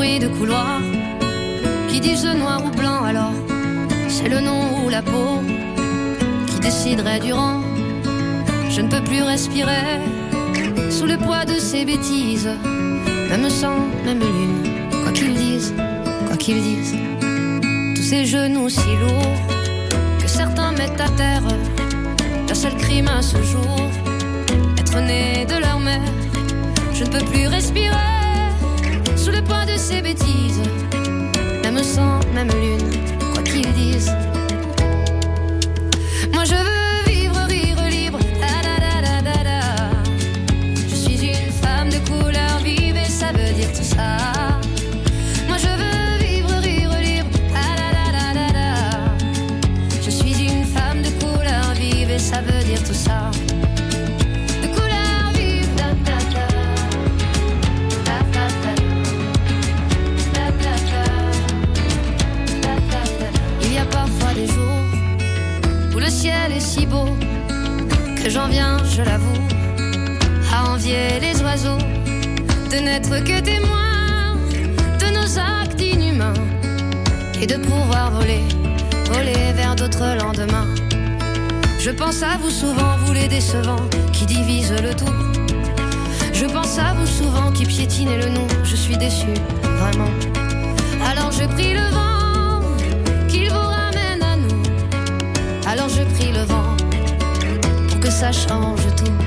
De 0.08 0.30
couloir 0.30 0.80
qui 1.90 2.00
disent 2.00 2.26
noir 2.26 2.62
ou 2.66 2.70
blanc 2.70 3.04
alors 3.04 3.34
c'est 4.08 4.30
le 4.30 4.40
nom 4.40 4.86
ou 4.86 4.90
la 4.90 5.02
peau 5.02 5.44
qui 6.48 6.60
déciderait 6.60 7.20
du 7.20 7.34
rang. 7.34 7.62
Je 8.70 8.82
ne 8.82 8.88
peux 8.88 9.04
plus 9.04 9.22
respirer 9.22 10.00
sous 10.90 11.06
le 11.06 11.18
poids 11.18 11.44
de 11.46 11.60
ces 11.60 11.84
bêtises, 11.84 12.50
même 13.30 13.50
sang, 13.50 13.80
même 14.06 14.20
lune, 14.20 14.64
quoi 15.04 15.12
qu'ils 15.12 15.36
disent, 15.36 15.74
quoi 16.28 16.38
qu'ils 16.38 16.62
disent. 16.62 16.96
Tous 17.96 18.04
ces 18.12 18.26
genoux 18.26 18.70
si 18.70 18.92
lourds 19.02 19.42
que 20.22 20.28
certains 20.28 20.72
mettent 20.72 21.02
à 21.02 21.10
terre, 21.10 21.44
la 22.48 22.56
seule 22.56 22.78
crime 22.78 23.10
à 23.10 23.22
ce 23.22 23.38
jour, 23.44 23.78
être 24.80 25.00
né 25.02 25.46
de 25.46 25.60
leur 25.60 25.80
mère. 25.80 26.14
Je 26.94 27.04
ne 27.04 27.10
peux 27.10 27.26
plus 27.26 27.48
respirer 27.48 28.17
sous 29.28 29.34
le 29.34 29.42
poids 29.42 29.66
de 29.66 29.76
ces 29.78 30.02
bêtises. 30.02 30.62
Même 31.62 31.84
sang, 31.84 32.20
même 32.34 32.48
lune, 32.48 32.90
quoi 33.34 33.44
qu'ils 33.44 33.74
disent. 33.74 34.14
Moi 36.34 36.46
je 36.46 36.56
veux 36.68 37.12
vivre, 37.12 37.38
rire 37.48 37.82
libre. 37.90 38.20
Je 40.90 40.96
suis 40.96 41.20
une 41.36 41.52
femme 41.52 41.90
de 41.90 42.00
couleur 42.10 42.60
vive 42.64 42.98
et 52.10 52.20
ça 52.20 52.42
veut 52.42 52.64
dire 52.64 52.82
tout 52.82 52.94
ça. 52.94 53.37
N'être 73.00 73.24
que 73.24 73.40
témoins 73.42 74.38
de 75.00 75.08
nos 75.14 75.38
actes 75.38 75.80
inhumains 75.80 76.34
et 77.40 77.46
de 77.46 77.58
pouvoir 77.58 78.10
voler, 78.12 78.42
voler 79.12 79.54
vers 79.54 79.76
d'autres 79.76 80.18
lendemains. 80.18 80.68
Je 81.80 81.92
pense 81.92 82.24
à 82.24 82.38
vous 82.42 82.50
souvent, 82.50 82.98
vous 83.06 83.14
les 83.14 83.28
décevants 83.28 83.88
qui 84.14 84.26
divisent 84.26 84.82
le 84.82 84.96
tout. 84.96 85.14
Je 86.34 86.46
pense 86.46 86.80
à 86.80 86.94
vous 86.96 87.06
souvent 87.06 87.52
qui 87.52 87.66
piétinez 87.66 88.18
le 88.18 88.30
nom, 88.30 88.48
je 88.64 88.76
suis 88.76 88.98
déçu, 88.98 89.28
vraiment. 89.62 90.12
Alors 91.12 91.32
je 91.32 91.46
prie 91.46 91.74
le 91.74 91.88
vent 91.92 92.08
Alors 95.70 95.90
je 95.90 96.04
prie 96.16 96.32
le 96.32 96.44
vent 96.46 96.78
pour 97.90 98.00
que 98.00 98.10
ça 98.10 98.32
change 98.32 98.86
tout. 98.96 99.27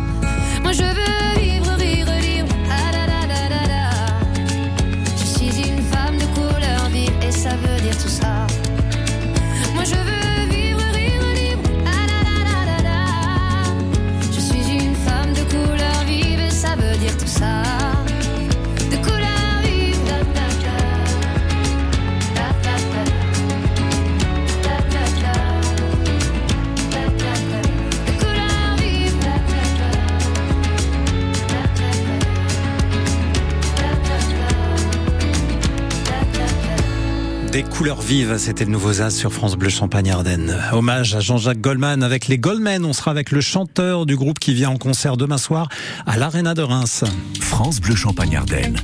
Couleurs 37.81 38.01
vives, 38.01 38.37
c'était 38.37 38.63
le 38.65 38.69
nouveau 38.69 38.93
Zaz 38.93 39.15
sur 39.15 39.33
France 39.33 39.55
Bleu 39.55 39.69
Champagne-Ardenne. 39.69 40.55
Hommage 40.71 41.15
à 41.15 41.19
Jean-Jacques 41.19 41.61
Goldman 41.61 42.03
avec 42.03 42.27
les 42.27 42.37
Goldmen. 42.37 42.85
On 42.85 42.93
sera 42.93 43.09
avec 43.09 43.31
le 43.31 43.41
chanteur 43.41 44.05
du 44.05 44.15
groupe 44.15 44.37
qui 44.37 44.53
vient 44.53 44.69
en 44.69 44.77
concert 44.77 45.17
demain 45.17 45.39
soir 45.39 45.67
à 46.05 46.15
l'Arena 46.15 46.53
de 46.53 46.61
Reims. 46.61 47.03
France 47.39 47.81
Bleu 47.81 47.95
Champagne-Ardenne, 47.95 48.77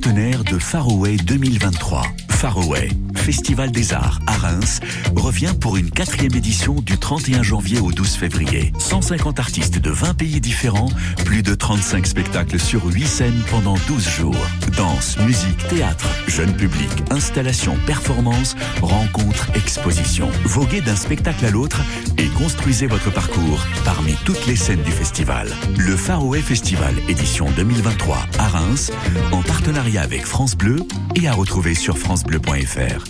partenaire 0.00 0.44
de 0.44 0.58
Faraway 0.58 1.16
2023. 1.16 2.02
Faraway, 2.30 2.88
Festival 3.16 3.70
des 3.70 3.92
Arts 3.92 4.18
à 4.26 4.32
Reims, 4.32 4.80
revient 5.14 5.52
pour 5.60 5.76
une 5.76 5.90
quatrième 5.90 6.34
édition 6.34 6.76
du 6.80 6.96
31 6.96 7.42
janvier 7.42 7.80
au 7.80 7.92
12 7.92 8.14
février. 8.14 8.72
150 8.78 9.38
artistes 9.38 9.78
de 9.78 9.90
20 9.90 10.14
pays 10.14 10.40
différents, 10.40 10.88
plus 11.26 11.42
de 11.42 11.54
35 11.54 12.06
spectacles 12.06 12.58
sur 12.58 12.86
8 12.86 13.06
scènes 13.06 13.42
pendant 13.50 13.74
12 13.88 14.08
jours. 14.08 14.46
Danse, 14.74 15.18
musique, 15.18 15.68
théâtre, 15.68 16.06
jeune 16.28 16.54
public, 16.54 16.88
installation, 17.10 17.76
performance, 17.86 18.56
rencontres, 18.80 19.48
expositions. 19.54 20.30
Voguez 20.44 20.80
d'un 20.80 20.96
spectacle 20.96 21.44
à 21.44 21.50
l'autre 21.50 21.82
et 22.16 22.28
construisez 22.38 22.86
votre 22.86 23.12
parcours 23.12 23.66
parmi 23.84 24.14
toutes 24.24 24.46
les 24.46 24.56
scènes 24.56 24.82
du 24.82 24.92
festival. 24.92 25.48
Le 25.76 25.94
Faroé 25.94 26.40
Festival 26.40 26.94
édition 27.08 27.50
2023 27.54 28.16
à 28.38 28.48
Reims, 28.48 28.92
en 29.32 29.42
partenariat 29.42 29.89
avec 29.98 30.24
France 30.24 30.56
Bleu 30.56 30.76
et 31.14 31.26
à 31.26 31.32
retrouver 31.32 31.74
sur 31.74 31.98
francebleu.fr. 31.98 33.04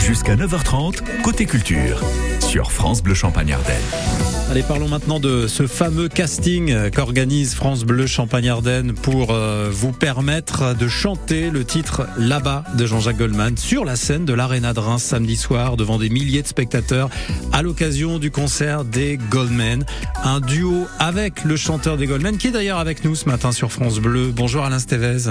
Jusqu'à 0.00 0.36
9h30, 0.36 1.22
côté 1.22 1.46
culture, 1.46 2.02
sur 2.40 2.72
France 2.72 3.02
Bleu 3.02 3.14
Champagne-Ardenne. 3.14 4.31
Allez, 4.52 4.62
parlons 4.62 4.88
maintenant 4.88 5.18
de 5.18 5.46
ce 5.46 5.66
fameux 5.66 6.10
casting 6.10 6.90
qu'organise 6.90 7.54
France 7.54 7.84
Bleu 7.84 8.06
Champagne-Ardenne 8.06 8.92
pour 8.92 9.30
euh, 9.30 9.70
vous 9.72 9.92
permettre 9.92 10.76
de 10.76 10.88
chanter 10.88 11.48
le 11.48 11.64
titre 11.64 12.06
Là-bas 12.18 12.62
de 12.76 12.84
Jean-Jacques 12.84 13.16
Goldman 13.16 13.56
sur 13.56 13.86
la 13.86 13.96
scène 13.96 14.26
de 14.26 14.34
l'Arena 14.34 14.74
de 14.74 14.78
Reims 14.78 15.04
samedi 15.04 15.36
soir 15.36 15.78
devant 15.78 15.96
des 15.96 16.10
milliers 16.10 16.42
de 16.42 16.46
spectateurs 16.46 17.08
à 17.50 17.62
l'occasion 17.62 18.18
du 18.18 18.30
concert 18.30 18.84
des 18.84 19.18
Goldmen. 19.30 19.86
Un 20.22 20.40
duo 20.40 20.86
avec 20.98 21.44
le 21.44 21.56
chanteur 21.56 21.96
des 21.96 22.06
Goldmen 22.06 22.36
qui 22.36 22.48
est 22.48 22.52
d'ailleurs 22.52 22.78
avec 22.78 23.06
nous 23.06 23.14
ce 23.14 23.30
matin 23.30 23.52
sur 23.52 23.72
France 23.72 24.00
Bleu. 24.00 24.32
Bonjour 24.36 24.66
Alain 24.66 24.80
Stevez. 24.80 25.30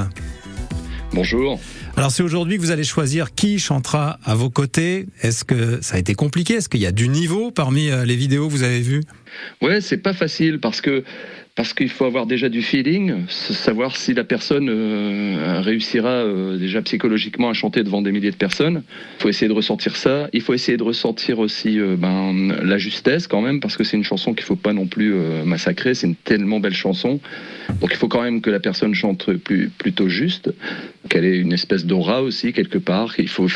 Bonjour. 1.14 1.60
Alors 1.98 2.10
c'est 2.10 2.24
aujourd'hui 2.24 2.56
que 2.56 2.62
vous 2.62 2.72
allez 2.72 2.86
choisir 2.86 3.36
qui 3.36 3.60
chantera 3.60 4.18
à 4.24 4.34
vos 4.34 4.50
côtés. 4.50 5.08
Est-ce 5.22 5.44
que 5.44 5.82
ça 5.82 5.96
a 5.96 6.00
été 6.00 6.14
compliqué? 6.14 6.54
Est-ce 6.54 6.70
qu'il 6.70 6.80
y 6.80 6.86
a 6.86 6.94
du 6.94 7.10
niveau 7.10 7.52
parmi 7.52 7.90
euh, 7.90 8.06
les 8.06 8.16
vidéos 8.16 8.48
que 8.48 8.54
vous 8.54 8.64
avez 8.64 8.80
vues? 8.80 9.04
Ouais, 9.62 9.82
c'est 9.82 9.98
pas 9.98 10.14
facile 10.14 10.60
parce 10.60 10.80
que 10.80 11.04
parce 11.56 11.74
qu'il 11.74 11.90
faut 11.90 12.06
avoir 12.06 12.26
déjà 12.26 12.48
du 12.48 12.62
feeling, 12.62 13.28
savoir 13.28 13.98
si 13.98 14.14
la 14.14 14.24
personne 14.24 14.70
euh, 14.70 15.60
réussira 15.62 16.10
euh, 16.10 16.58
déjà 16.58 16.82
psychologiquement 16.82 17.50
à 17.50 17.54
chanter 17.54 17.84
devant 17.84 18.02
des 18.02 18.14
milliers 18.14 18.32
de 18.32 18.38
personnes. 18.38 18.84
Il 19.20 19.22
faut 19.22 19.30
essayer 19.30 19.50
de 19.50 19.54
ressentir 19.54 19.98
ça. 19.98 20.30
Il 20.32 20.42
faut 20.42 20.54
essayer 20.54 20.78
de 20.78 20.84
ressentir 20.84 21.40
aussi 21.40 21.78
euh, 21.78 21.98
ben, 21.98 22.56
la 22.64 22.78
justesse 22.78 23.28
quand 23.28 23.42
même, 23.42 23.60
parce 23.60 23.76
que 23.76 23.84
c'est 23.84 23.98
une 23.98 24.04
chanson 24.04 24.34
qu'il 24.34 24.46
faut 24.46 24.56
pas 24.56 24.72
non 24.72 24.88
plus 24.88 25.14
massacrer. 25.46 25.94
C'est 25.94 26.08
une 26.08 26.16
tellement 26.16 26.60
belle 26.60 26.74
chanson. 26.74 27.20
Donc 27.82 27.90
il 27.92 27.98
faut 27.98 28.08
quand 28.08 28.22
même 28.22 28.42
que 28.42 28.50
la 28.50 28.60
personne 28.60 28.94
chante 28.94 29.34
plus, 29.34 29.70
plutôt 29.70 30.08
juste, 30.08 30.54
qu'elle 31.10 31.26
ait 31.26 31.38
une 31.38 31.54
espèce 31.54 31.86
d'aura 31.86 32.22
aussi 32.22 32.54
quelque 32.54 32.78
part. 32.78 33.14
Il 33.18 33.28
faut, 33.28 33.48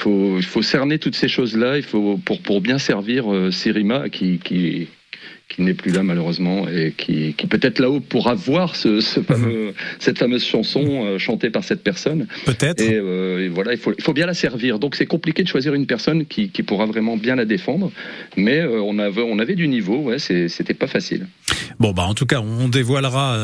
cerner 0.61 0.99
toutes 0.99 1.15
ces 1.15 1.27
choses-là. 1.27 1.79
Pour, 1.89 2.61
bien 2.61 2.77
servir 2.77 3.25
Sirima 3.51 4.09
qui 4.09 4.39
qui 5.47 5.61
n'est 5.61 5.73
plus 5.73 5.91
là 5.91 6.03
malheureusement 6.03 6.67
et 6.67 6.93
qui, 6.97 7.33
qui 7.33 7.47
peut-être 7.47 7.79
là-haut 7.79 7.99
pourra 7.99 8.33
voir 8.33 8.75
ce, 8.75 8.99
ce 8.99 9.21
fameux, 9.21 9.73
cette 9.99 10.17
fameuse 10.17 10.43
chanson 10.43 10.83
euh, 10.85 11.17
chantée 11.19 11.49
par 11.49 11.63
cette 11.63 11.83
personne. 11.83 12.27
Peut-être. 12.45 12.81
Et, 12.81 12.95
euh, 12.95 13.45
et, 13.45 13.49
voilà, 13.49 13.73
il 13.73 13.77
faut, 13.77 13.93
il 13.97 14.03
faut 14.03 14.13
bien 14.13 14.25
la 14.25 14.33
servir. 14.33 14.79
Donc 14.79 14.95
c'est 14.95 15.05
compliqué 15.05 15.43
de 15.43 15.47
choisir 15.47 15.73
une 15.73 15.85
personne 15.85 16.25
qui, 16.25 16.49
qui 16.49 16.63
pourra 16.63 16.85
vraiment 16.85 17.15
bien 17.15 17.35
la 17.35 17.45
défendre, 17.45 17.91
mais 18.35 18.59
euh, 18.59 18.81
on, 18.81 18.97
avait, 18.97 19.21
on 19.21 19.39
avait 19.39 19.55
du 19.55 19.67
niveau, 19.67 19.97
ouais, 19.97 20.19
c'était 20.19 20.73
pas 20.73 20.87
facile. 20.87 21.27
Bon, 21.79 21.91
bah 21.91 22.03
en 22.03 22.13
tout 22.13 22.25
cas, 22.25 22.41
on 22.41 22.67
dévoilera 22.67 23.37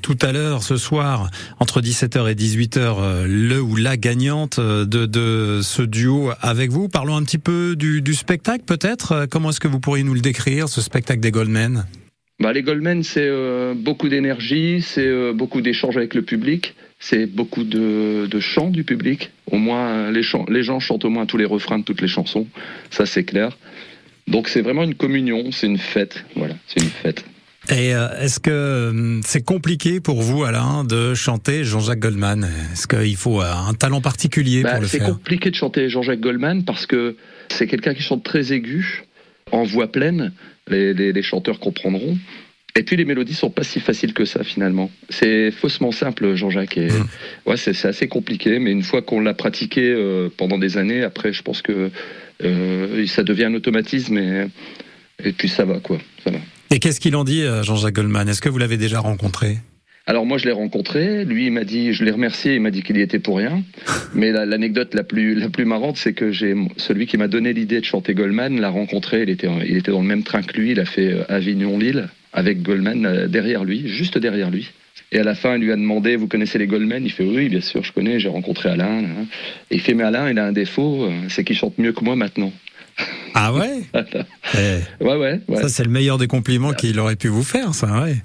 tout 0.00 0.16
à 0.22 0.32
l'heure, 0.32 0.62
ce 0.62 0.76
soir, 0.76 1.30
entre 1.58 1.80
17h 1.80 2.30
et 2.30 2.34
18h, 2.34 2.78
euh, 2.78 3.26
le 3.28 3.60
ou 3.60 3.76
la 3.76 3.96
gagnante 3.96 4.58
de, 4.60 5.06
de 5.06 5.60
ce 5.62 5.82
duo 5.82 6.30
avec 6.40 6.70
vous. 6.70 6.88
Parlons 6.88 7.16
un 7.16 7.22
petit 7.22 7.38
peu 7.38 7.76
du, 7.76 8.00
du 8.00 8.14
spectacle, 8.14 8.64
peut-être. 8.64 9.26
Comment 9.30 9.50
est-ce 9.50 9.60
que 9.60 9.68
vous 9.68 9.80
pourriez 9.80 10.04
nous 10.04 10.14
le 10.14 10.20
décrire, 10.20 10.68
ce 10.68 10.80
spectacle 10.80 11.20
des 11.20 11.30
Goldmen 11.42 11.86
bah, 12.38 12.52
Les 12.52 12.62
Goldmen, 12.62 13.02
c'est 13.02 13.26
euh, 13.26 13.74
beaucoup 13.74 14.08
d'énergie, 14.08 14.80
c'est 14.80 15.08
euh, 15.08 15.32
beaucoup 15.32 15.60
d'échanges 15.60 15.96
avec 15.96 16.14
le 16.14 16.22
public, 16.22 16.76
c'est 17.00 17.26
beaucoup 17.26 17.64
de, 17.64 18.28
de 18.30 18.40
chants 18.40 18.70
du 18.70 18.84
public. 18.84 19.32
Au 19.50 19.56
moins, 19.56 20.12
les, 20.12 20.22
chants, 20.22 20.46
les 20.48 20.62
gens 20.62 20.78
chantent 20.78 21.04
au 21.04 21.10
moins 21.10 21.26
tous 21.26 21.36
les 21.38 21.44
refrains 21.44 21.80
de 21.80 21.84
toutes 21.84 22.00
les 22.00 22.06
chansons, 22.06 22.46
ça 22.90 23.06
c'est 23.06 23.24
clair. 23.24 23.58
Donc 24.28 24.48
c'est 24.48 24.60
vraiment 24.60 24.84
une 24.84 24.94
communion, 24.94 25.50
c'est 25.50 25.66
une 25.66 25.78
fête, 25.78 26.24
voilà, 26.36 26.54
c'est 26.68 26.80
une 26.80 26.90
fête. 26.90 27.24
Et 27.70 27.92
euh, 27.92 28.08
est-ce 28.20 28.38
que 28.38 29.20
c'est 29.24 29.44
compliqué 29.44 29.98
pour 29.98 30.22
vous, 30.22 30.44
Alain, 30.44 30.84
de 30.84 31.14
chanter 31.14 31.64
Jean-Jacques 31.64 31.98
Goldman? 31.98 32.48
Est-ce 32.72 32.86
qu'il 32.86 33.16
faut 33.16 33.40
un 33.40 33.74
talent 33.74 34.00
particulier 34.00 34.62
bah, 34.62 34.74
pour 34.74 34.82
le 34.82 34.86
faire? 34.86 35.06
C'est 35.06 35.12
compliqué 35.12 35.50
de 35.50 35.56
chanter 35.56 35.88
Jean-Jacques 35.88 36.20
Goldman 36.20 36.64
parce 36.64 36.86
que 36.86 37.16
c'est 37.50 37.66
quelqu'un 37.66 37.94
qui 37.94 38.02
chante 38.02 38.22
très 38.22 38.52
aigu, 38.52 39.04
en 39.52 39.62
voix 39.62 39.90
pleine, 39.90 40.32
les, 40.68 40.94
les, 40.94 41.12
les, 41.12 41.22
chanteurs 41.22 41.60
comprendront. 41.60 42.18
Et 42.74 42.82
puis 42.84 42.96
les 42.96 43.04
mélodies 43.04 43.34
sont 43.34 43.50
pas 43.50 43.64
si 43.64 43.80
faciles 43.80 44.14
que 44.14 44.24
ça 44.24 44.42
finalement. 44.44 44.90
C'est 45.10 45.50
faussement 45.50 45.92
simple, 45.92 46.34
Jean-Jacques. 46.34 46.78
Et 46.78 46.88
mmh. 46.88 47.06
ouais, 47.46 47.56
c'est 47.56 47.86
assez 47.86 48.08
compliqué, 48.08 48.58
mais 48.58 48.72
une 48.72 48.82
fois 48.82 49.02
qu'on 49.02 49.20
l'a 49.20 49.34
pratiqué 49.34 49.92
euh, 49.94 50.30
pendant 50.36 50.58
des 50.58 50.78
années, 50.78 51.02
après, 51.02 51.32
je 51.32 51.42
pense 51.42 51.60
que 51.60 51.90
euh, 52.42 53.06
ça 53.06 53.22
devient 53.22 53.44
un 53.44 53.54
automatisme 53.54 54.16
et, 54.16 54.46
et 55.22 55.32
puis 55.32 55.48
ça 55.48 55.64
va 55.64 55.80
quoi. 55.80 55.98
Ça 56.24 56.30
va. 56.30 56.38
Et 56.70 56.78
qu'est-ce 56.78 57.00
qu'il 57.00 57.14
en 57.16 57.24
dit, 57.24 57.42
euh, 57.42 57.62
Jean-Jacques 57.62 57.94
Goldman? 57.94 58.26
Est-ce 58.28 58.40
que 58.40 58.48
vous 58.48 58.58
l'avez 58.58 58.78
déjà 58.78 59.00
rencontré? 59.00 59.58
Alors 60.06 60.26
moi 60.26 60.38
je 60.38 60.46
l'ai 60.46 60.52
rencontré, 60.52 61.24
lui 61.24 61.46
il 61.46 61.52
m'a 61.52 61.64
dit, 61.64 61.92
je 61.92 62.04
l'ai 62.04 62.10
remercié, 62.10 62.54
il 62.54 62.60
m'a 62.60 62.70
dit 62.70 62.82
qu'il 62.82 62.96
y 62.96 63.00
était 63.00 63.18
pour 63.18 63.38
rien. 63.38 63.62
Mais 64.14 64.32
l'anecdote 64.32 64.94
la, 64.94 65.04
plus 65.04 65.34
la 65.34 65.48
plus 65.48 65.64
marrante, 65.64 65.96
c'est 65.96 66.12
que 66.12 66.32
j'ai 66.32 66.54
celui 66.76 67.06
qui 67.06 67.16
m'a 67.16 67.28
donné 67.28 67.52
l'idée 67.52 67.80
de 67.80 67.84
chanter 67.84 68.14
Goldman 68.14 68.60
l'a 68.60 68.70
rencontré, 68.70 69.22
il 69.22 69.30
était 69.30 69.48
il 69.66 69.76
était 69.76 69.92
dans 69.92 70.02
le 70.02 70.08
même 70.08 70.22
train 70.22 70.42
que 70.42 70.58
lui, 70.58 70.72
il 70.72 70.80
a 70.80 70.84
fait 70.84 71.12
euh, 71.12 71.24
Avignon-Lille 71.28 72.08
avec 72.32 72.62
Goldman 72.62 73.26
derrière 73.28 73.64
lui, 73.64 73.88
juste 73.88 74.16
derrière 74.18 74.50
lui. 74.50 74.70
Et 75.12 75.18
à 75.18 75.24
la 75.24 75.34
fin, 75.34 75.56
il 75.56 75.62
lui 75.62 75.72
a 75.72 75.76
demandé, 75.76 76.16
vous 76.16 76.26
connaissez 76.26 76.58
les 76.58 76.66
Goldman? 76.66 77.04
Il 77.04 77.12
fait 77.12 77.24
oui, 77.24 77.50
bien 77.50 77.60
sûr, 77.60 77.84
je 77.84 77.92
connais, 77.92 78.18
j'ai 78.18 78.30
rencontré 78.30 78.70
Alain. 78.70 79.02
Et 79.70 79.74
il 79.74 79.80
fait 79.80 79.92
mais 79.92 80.04
Alain, 80.04 80.30
il 80.30 80.38
a 80.38 80.46
un 80.46 80.52
défaut, 80.52 81.04
euh, 81.04 81.10
c'est 81.28 81.44
qu'il 81.44 81.56
chante 81.56 81.76
mieux 81.78 81.92
que 81.92 82.02
moi 82.04 82.16
maintenant. 82.16 82.52
Ah 83.34 83.50
ouais? 83.54 83.80
Eh. 83.94 85.02
ouais, 85.02 85.16
ouais, 85.16 85.40
ouais, 85.48 85.56
Ça, 85.56 85.70
c'est 85.70 85.84
le 85.84 85.90
meilleur 85.90 86.18
des 86.18 86.26
compliments 86.26 86.74
qu'il 86.74 87.00
aurait 87.00 87.16
pu 87.16 87.28
vous 87.28 87.42
faire, 87.42 87.74
ça, 87.74 88.02
ouais. 88.02 88.16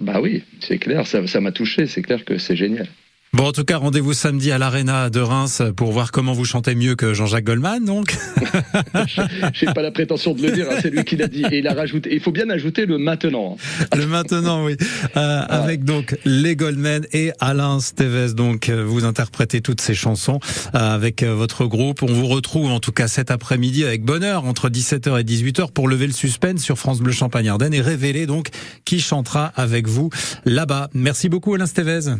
Bah 0.00 0.20
oui, 0.20 0.44
c'est 0.60 0.78
clair, 0.78 1.06
ça 1.06 1.40
m'a 1.40 1.52
touché, 1.52 1.86
c'est 1.86 2.02
clair 2.02 2.24
que 2.24 2.38
c'est 2.38 2.56
génial. 2.56 2.88
Bon, 3.34 3.46
en 3.46 3.52
tout 3.52 3.64
cas, 3.64 3.78
rendez-vous 3.78 4.12
samedi 4.12 4.52
à 4.52 4.58
l'Arena 4.58 5.08
de 5.08 5.18
Reims 5.18 5.62
pour 5.74 5.90
voir 5.90 6.12
comment 6.12 6.34
vous 6.34 6.44
chantez 6.44 6.74
mieux 6.74 6.96
que 6.96 7.14
Jean-Jacques 7.14 7.44
Goldman, 7.44 7.82
donc. 7.82 8.14
Je 9.06 9.64
n'ai 9.64 9.72
pas 9.72 9.80
la 9.80 9.90
prétention 9.90 10.34
de 10.34 10.42
le 10.42 10.52
dire, 10.52 10.66
hein, 10.70 10.76
c'est 10.82 10.90
lui 10.90 11.02
qui 11.02 11.16
l'a 11.16 11.28
dit. 11.28 11.42
Et 11.50 11.60
il 11.60 11.66
a 11.66 11.72
rajouté, 11.72 12.10
il 12.12 12.20
faut 12.20 12.30
bien 12.30 12.50
ajouter 12.50 12.84
le 12.84 12.98
maintenant. 12.98 13.56
Le 13.96 14.06
maintenant, 14.06 14.66
oui. 14.66 14.76
Euh, 15.16 15.40
ouais. 15.40 15.46
Avec 15.48 15.84
donc 15.84 16.14
les 16.26 16.56
Goldmen 16.56 17.06
et 17.14 17.32
Alain 17.40 17.80
Stevez, 17.80 18.34
donc 18.34 18.68
vous 18.68 19.06
interprétez 19.06 19.62
toutes 19.62 19.80
ces 19.80 19.94
chansons 19.94 20.38
euh, 20.74 20.78
avec 20.78 21.22
votre 21.22 21.64
groupe. 21.64 22.02
On 22.02 22.12
vous 22.12 22.26
retrouve 22.26 22.70
en 22.70 22.80
tout 22.80 22.92
cas 22.92 23.08
cet 23.08 23.30
après-midi 23.30 23.82
avec 23.82 24.04
bonheur 24.04 24.44
entre 24.44 24.68
17h 24.68 25.18
et 25.18 25.24
18h 25.24 25.72
pour 25.72 25.88
lever 25.88 26.06
le 26.06 26.12
suspense 26.12 26.60
sur 26.60 26.76
France 26.76 27.00
Bleu 27.00 27.12
Champagne 27.12 27.48
Ardenne 27.48 27.72
et 27.72 27.80
révéler 27.80 28.26
donc 28.26 28.48
qui 28.84 29.00
chantera 29.00 29.46
avec 29.56 29.88
vous 29.88 30.10
là-bas. 30.44 30.90
Merci 30.92 31.30
beaucoup 31.30 31.54
Alain 31.54 31.64
Stevez. 31.64 32.10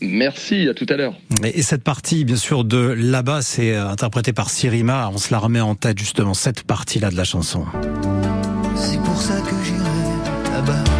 Merci, 0.00 0.68
à 0.68 0.74
tout 0.74 0.86
à 0.88 0.96
l'heure. 0.96 1.14
Et 1.42 1.62
cette 1.62 1.82
partie, 1.82 2.24
bien 2.24 2.36
sûr, 2.36 2.64
de 2.64 2.78
là-bas, 2.78 3.42
c'est 3.42 3.74
interprété 3.74 4.32
par 4.32 4.50
Sirima. 4.50 5.10
On 5.12 5.18
se 5.18 5.32
la 5.32 5.38
remet 5.38 5.60
en 5.60 5.74
tête, 5.74 5.98
justement, 5.98 6.34
cette 6.34 6.62
partie-là 6.62 7.10
de 7.10 7.16
la 7.16 7.24
chanson. 7.24 7.64
C'est 8.76 9.00
pour 9.02 9.20
ça 9.20 9.40
que 9.40 9.54
j'irai 9.64 10.52
là-bas. 10.52 10.97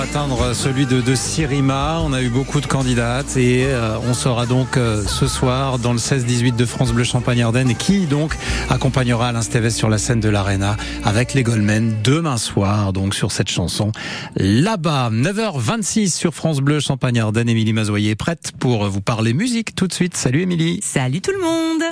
Atteindre 0.00 0.54
celui 0.54 0.86
de, 0.86 1.14
Sirima. 1.14 2.00
On 2.02 2.14
a 2.14 2.22
eu 2.22 2.30
beaucoup 2.30 2.60
de 2.62 2.66
candidates 2.66 3.36
et 3.36 3.66
euh, 3.66 3.98
on 4.08 4.14
saura 4.14 4.46
donc 4.46 4.76
euh, 4.76 5.04
ce 5.06 5.26
soir 5.26 5.78
dans 5.78 5.92
le 5.92 5.98
16-18 5.98 6.56
de 6.56 6.64
France 6.64 6.92
Bleu 6.92 7.04
Champagne-Ardenne 7.04 7.74
qui 7.74 8.06
donc 8.06 8.34
accompagnera 8.70 9.28
Alain 9.28 9.42
Stevez 9.42 9.70
sur 9.70 9.90
la 9.90 9.98
scène 9.98 10.20
de 10.20 10.30
l'Arena 10.30 10.76
avec 11.04 11.34
les 11.34 11.42
Goldmen 11.42 11.96
demain 12.02 12.38
soir 12.38 12.94
donc 12.94 13.14
sur 13.14 13.30
cette 13.30 13.50
chanson 13.50 13.92
là-bas. 14.36 15.10
9h26 15.12 16.16
sur 16.16 16.34
France 16.34 16.60
Bleu 16.60 16.80
Champagne-Ardenne. 16.80 17.50
Émilie 17.50 17.74
Mazoyer 17.74 18.12
est 18.12 18.16
prête 18.16 18.52
pour 18.58 18.86
vous 18.88 19.02
parler 19.02 19.34
musique 19.34 19.74
tout 19.74 19.86
de 19.86 19.92
suite. 19.92 20.16
Salut 20.16 20.42
Émilie. 20.42 20.80
Salut 20.82 21.20
tout 21.20 21.32
le 21.32 21.42
monde. 21.42 21.82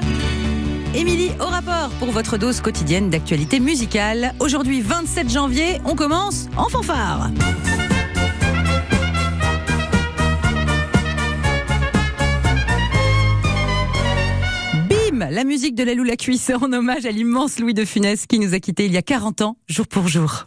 Émilie 0.95 1.31
au 1.41 1.47
rapport 1.47 1.91
pour 1.99 2.11
votre 2.11 2.39
dose 2.39 2.61
quotidienne 2.61 3.11
d'actualité 3.11 3.61
musicale. 3.61 4.33
Aujourd'hui 4.41 4.81
27 4.81 5.31
janvier, 5.31 5.81
on 5.85 5.95
commence 5.95 6.49
en 6.57 6.69
fanfare. 6.69 7.31
La 15.39 15.45
musique 15.45 15.77
de 15.77 15.85
la 15.85 15.95
Loula 15.95 16.17
Cuisse 16.17 16.51
en 16.51 16.73
hommage 16.73 17.07
à 17.07 17.13
l'immense 17.13 17.61
Louis 17.61 17.73
de 17.73 17.85
Funès 17.85 18.27
qui 18.27 18.41
nous 18.41 18.55
a 18.55 18.59
quittés 18.59 18.87
il 18.87 18.93
y 18.93 18.97
a 18.97 19.03
40 19.03 19.43
ans, 19.43 19.57
jour 19.69 19.87
pour 19.87 20.09
jour. 20.09 20.43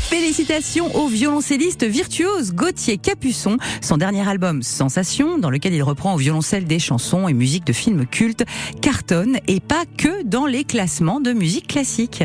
Félicitations 0.00 0.92
au 0.96 1.06
violoncelliste 1.06 1.84
virtuose 1.84 2.52
Gauthier 2.54 2.98
Capuçon. 2.98 3.56
Son 3.82 3.98
dernier 3.98 4.28
album 4.28 4.64
Sensation, 4.64 5.38
dans 5.38 5.50
lequel 5.50 5.74
il 5.74 5.82
reprend 5.84 6.12
au 6.12 6.16
violoncelle 6.16 6.64
des 6.64 6.80
chansons 6.80 7.28
et 7.28 7.34
musiques 7.34 7.68
de 7.68 7.72
films 7.72 8.04
cultes, 8.04 8.44
cartonne 8.82 9.38
et 9.46 9.60
pas 9.60 9.84
que 9.96 10.24
dans 10.24 10.46
les 10.46 10.64
classements 10.64 11.20
de 11.20 11.32
musique 11.32 11.68
classique. 11.68 12.24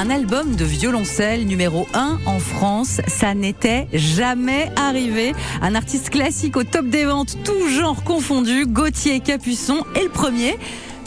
Un 0.00 0.10
album 0.10 0.54
de 0.54 0.64
violoncelle 0.64 1.44
numéro 1.44 1.88
1 1.92 2.20
en 2.24 2.38
France, 2.38 3.00
ça 3.08 3.34
n'était 3.34 3.88
jamais 3.92 4.70
arrivé. 4.76 5.32
Un 5.60 5.74
artiste 5.74 6.10
classique 6.10 6.56
au 6.56 6.62
top 6.62 6.86
des 6.86 7.04
ventes, 7.04 7.36
tout 7.42 7.68
genre 7.68 8.04
confondu, 8.04 8.64
Gauthier 8.64 9.18
Capuçon 9.18 9.84
est 9.96 10.04
le 10.04 10.08
premier. 10.08 10.56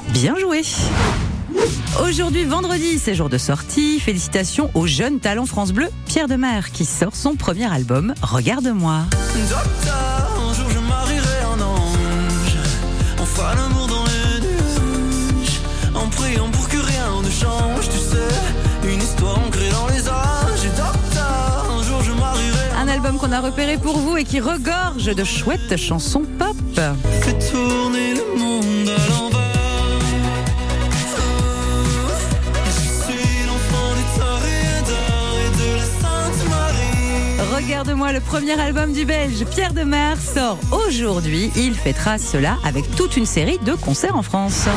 Bien 0.10 0.36
joué. 0.36 0.64
Aujourd'hui, 2.04 2.44
vendredi, 2.44 3.00
c'est 3.00 3.16
jour 3.16 3.30
de 3.30 3.38
sortie. 3.38 4.02
Félicitations 4.02 4.70
au 4.74 4.88
jeune 4.88 5.22
talent 5.22 5.46
France 5.46 5.72
Bleu, 5.72 5.88
Pierre 6.06 6.28
Demer, 6.28 6.60
qui 6.74 6.84
sort 6.84 7.16
son 7.16 7.36
premier 7.36 7.72
album, 7.72 8.14
Regarde-moi. 8.22 9.06
Qu'on 23.32 23.38
a 23.38 23.40
repéré 23.42 23.78
pour 23.78 23.98
vous 23.98 24.18
et 24.18 24.24
qui 24.24 24.40
regorge 24.40 25.16
de 25.16 25.24
chouettes 25.24 25.78
chansons 25.78 26.24
pop. 26.38 26.56
Tourner 27.52 28.14
le 28.14 28.38
monde 28.38 28.90
à 28.90 29.10
l'envers. 29.10 29.40
De 35.58 36.50
Marie. 36.50 37.56
Regarde-moi, 37.56 38.12
le 38.12 38.20
premier 38.20 38.60
album 38.60 38.94
du 38.94 39.06
Belge 39.06 39.46
Pierre 39.46 39.74
Demer 39.74 40.16
sort 40.18 40.58
aujourd'hui. 40.72 41.52
Il 41.56 41.74
fêtera 41.76 42.18
cela 42.18 42.58
avec 42.66 42.96
toute 42.96 43.18
une 43.18 43.26
série 43.26 43.60
de 43.60 43.74
concerts 43.74 44.16
en 44.16 44.24
France. 44.24 44.68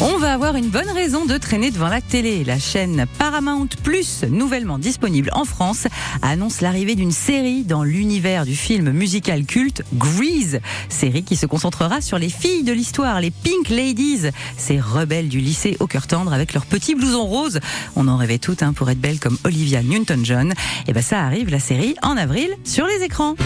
On 0.00 0.18
va 0.18 0.32
avoir 0.32 0.56
une 0.56 0.68
bonne 0.68 0.90
raison 0.90 1.24
de 1.24 1.38
traîner 1.38 1.70
devant 1.70 1.88
la 1.88 2.00
télé. 2.00 2.44
La 2.44 2.58
chaîne 2.58 3.06
Paramount 3.18 3.68
Plus, 3.82 4.24
nouvellement 4.24 4.78
disponible 4.78 5.30
en 5.32 5.44
France, 5.44 5.86
annonce 6.20 6.60
l'arrivée 6.60 6.94
d'une 6.96 7.12
série 7.12 7.62
dans 7.62 7.84
l'univers 7.84 8.44
du 8.44 8.56
film 8.56 8.90
musical 8.90 9.44
culte 9.44 9.82
Grease. 9.94 10.60
Série 10.88 11.22
qui 11.22 11.36
se 11.36 11.46
concentrera 11.46 12.00
sur 12.00 12.18
les 12.18 12.28
filles 12.28 12.64
de 12.64 12.72
l'histoire, 12.72 13.20
les 13.20 13.30
Pink 13.30 13.68
Ladies, 13.70 14.30
ces 14.56 14.80
rebelles 14.80 15.28
du 15.28 15.38
lycée 15.38 15.76
au 15.80 15.86
cœur 15.86 16.06
tendre 16.06 16.32
avec 16.32 16.54
leurs 16.54 16.66
petits 16.66 16.94
blousons 16.94 17.26
roses. 17.26 17.60
On 17.94 18.08
en 18.08 18.16
rêvait 18.16 18.38
toutes 18.38 18.62
hein, 18.62 18.72
pour 18.72 18.90
être 18.90 19.00
belles 19.00 19.20
comme 19.20 19.38
Olivia 19.44 19.82
Newton-John. 19.82 20.54
Et 20.88 20.92
ben 20.92 21.02
ça 21.02 21.20
arrive 21.20 21.50
la 21.50 21.60
série 21.60 21.94
en 22.02 22.16
avril 22.16 22.50
sur 22.64 22.86
les 22.86 23.04
écrans. 23.04 23.36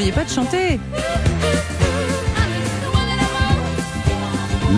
N'oubliez 0.00 0.12
pas 0.12 0.24
de 0.24 0.30
chanter 0.30 0.80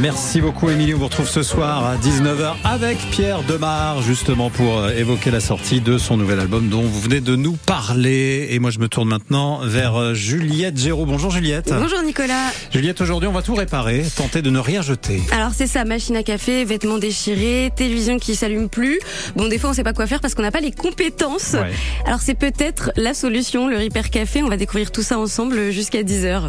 Merci 0.01 0.41
beaucoup 0.41 0.71
Émilie, 0.71 0.95
on 0.95 0.99
vous 0.99 1.05
retrouve 1.05 1.29
ce 1.29 1.43
soir 1.43 1.85
à 1.85 1.97
19h 1.97 2.55
avec 2.65 2.97
Pierre 3.11 3.43
Demar 3.43 4.01
justement 4.01 4.49
pour 4.49 4.79
euh, 4.79 4.91
évoquer 4.91 5.31
la 5.31 5.39
sortie 5.39 5.81
de 5.83 5.99
son 5.99 6.17
nouvel 6.17 6.41
album 6.41 6.69
dont 6.69 6.81
vous 6.81 7.01
venez 7.01 7.21
de 7.21 7.37
nous 7.37 7.53
parler. 7.53 8.49
Et 8.51 8.59
moi 8.59 8.71
je 8.71 8.79
me 8.79 8.89
tourne 8.89 9.09
maintenant 9.09 9.61
vers 9.63 9.97
euh, 9.97 10.15
Juliette 10.15 10.79
Géraud. 10.79 11.05
Bonjour 11.05 11.31
Juliette. 11.31 11.75
Bonjour 11.79 12.03
Nicolas. 12.03 12.51
Juliette, 12.73 13.03
aujourd'hui 13.03 13.29
on 13.29 13.33
va 13.33 13.43
tout 13.43 13.55
réparer, 13.55 14.03
tenter 14.17 14.41
de 14.41 14.49
ne 14.49 14.59
rien 14.59 14.81
jeter. 14.81 15.21
Alors 15.31 15.51
c'est 15.55 15.67
ça, 15.67 15.85
machine 15.85 16.17
à 16.17 16.23
café, 16.23 16.65
vêtements 16.65 16.99
déchirés, 16.99 17.71
télévision 17.77 18.19
qui 18.19 18.35
s'allume 18.35 18.71
plus. 18.71 18.99
Bon, 19.37 19.47
des 19.47 19.59
fois 19.59 19.71
on 19.71 19.73
sait 19.75 19.85
pas 19.85 19.93
quoi 19.93 20.07
faire 20.07 20.21
parce 20.21 20.35
qu'on 20.35 20.43
n'a 20.43 20.51
pas 20.51 20.61
les 20.61 20.73
compétences. 20.73 21.53
Ouais. 21.53 21.71
Alors 22.07 22.21
c'est 22.21 22.35
peut-être 22.35 22.93
la 22.97 23.13
solution, 23.13 23.69
le 23.69 23.77
Repair 23.77 24.09
Café. 24.09 24.43
On 24.43 24.49
va 24.49 24.57
découvrir 24.57 24.91
tout 24.91 25.03
ça 25.03 25.19
ensemble 25.19 25.71
jusqu'à 25.71 26.03
10h. 26.03 26.49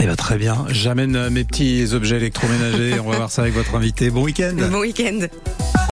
Eh 0.00 0.06
ben 0.06 0.16
très 0.16 0.38
bien, 0.38 0.64
j'amène 0.68 1.16
euh, 1.16 1.30
mes 1.30 1.44
petits 1.44 1.88
objets 1.92 2.16
électroménagers, 2.16 3.00
on 3.00 3.10
va 3.10 3.16
voir 3.16 3.30
ça 3.30 3.42
avec 3.42 3.54
votre 3.54 3.74
invité. 3.74 4.10
Bon 4.10 4.22
week-end 4.22 4.54
Bon 4.70 4.80
week-end. 4.80 5.26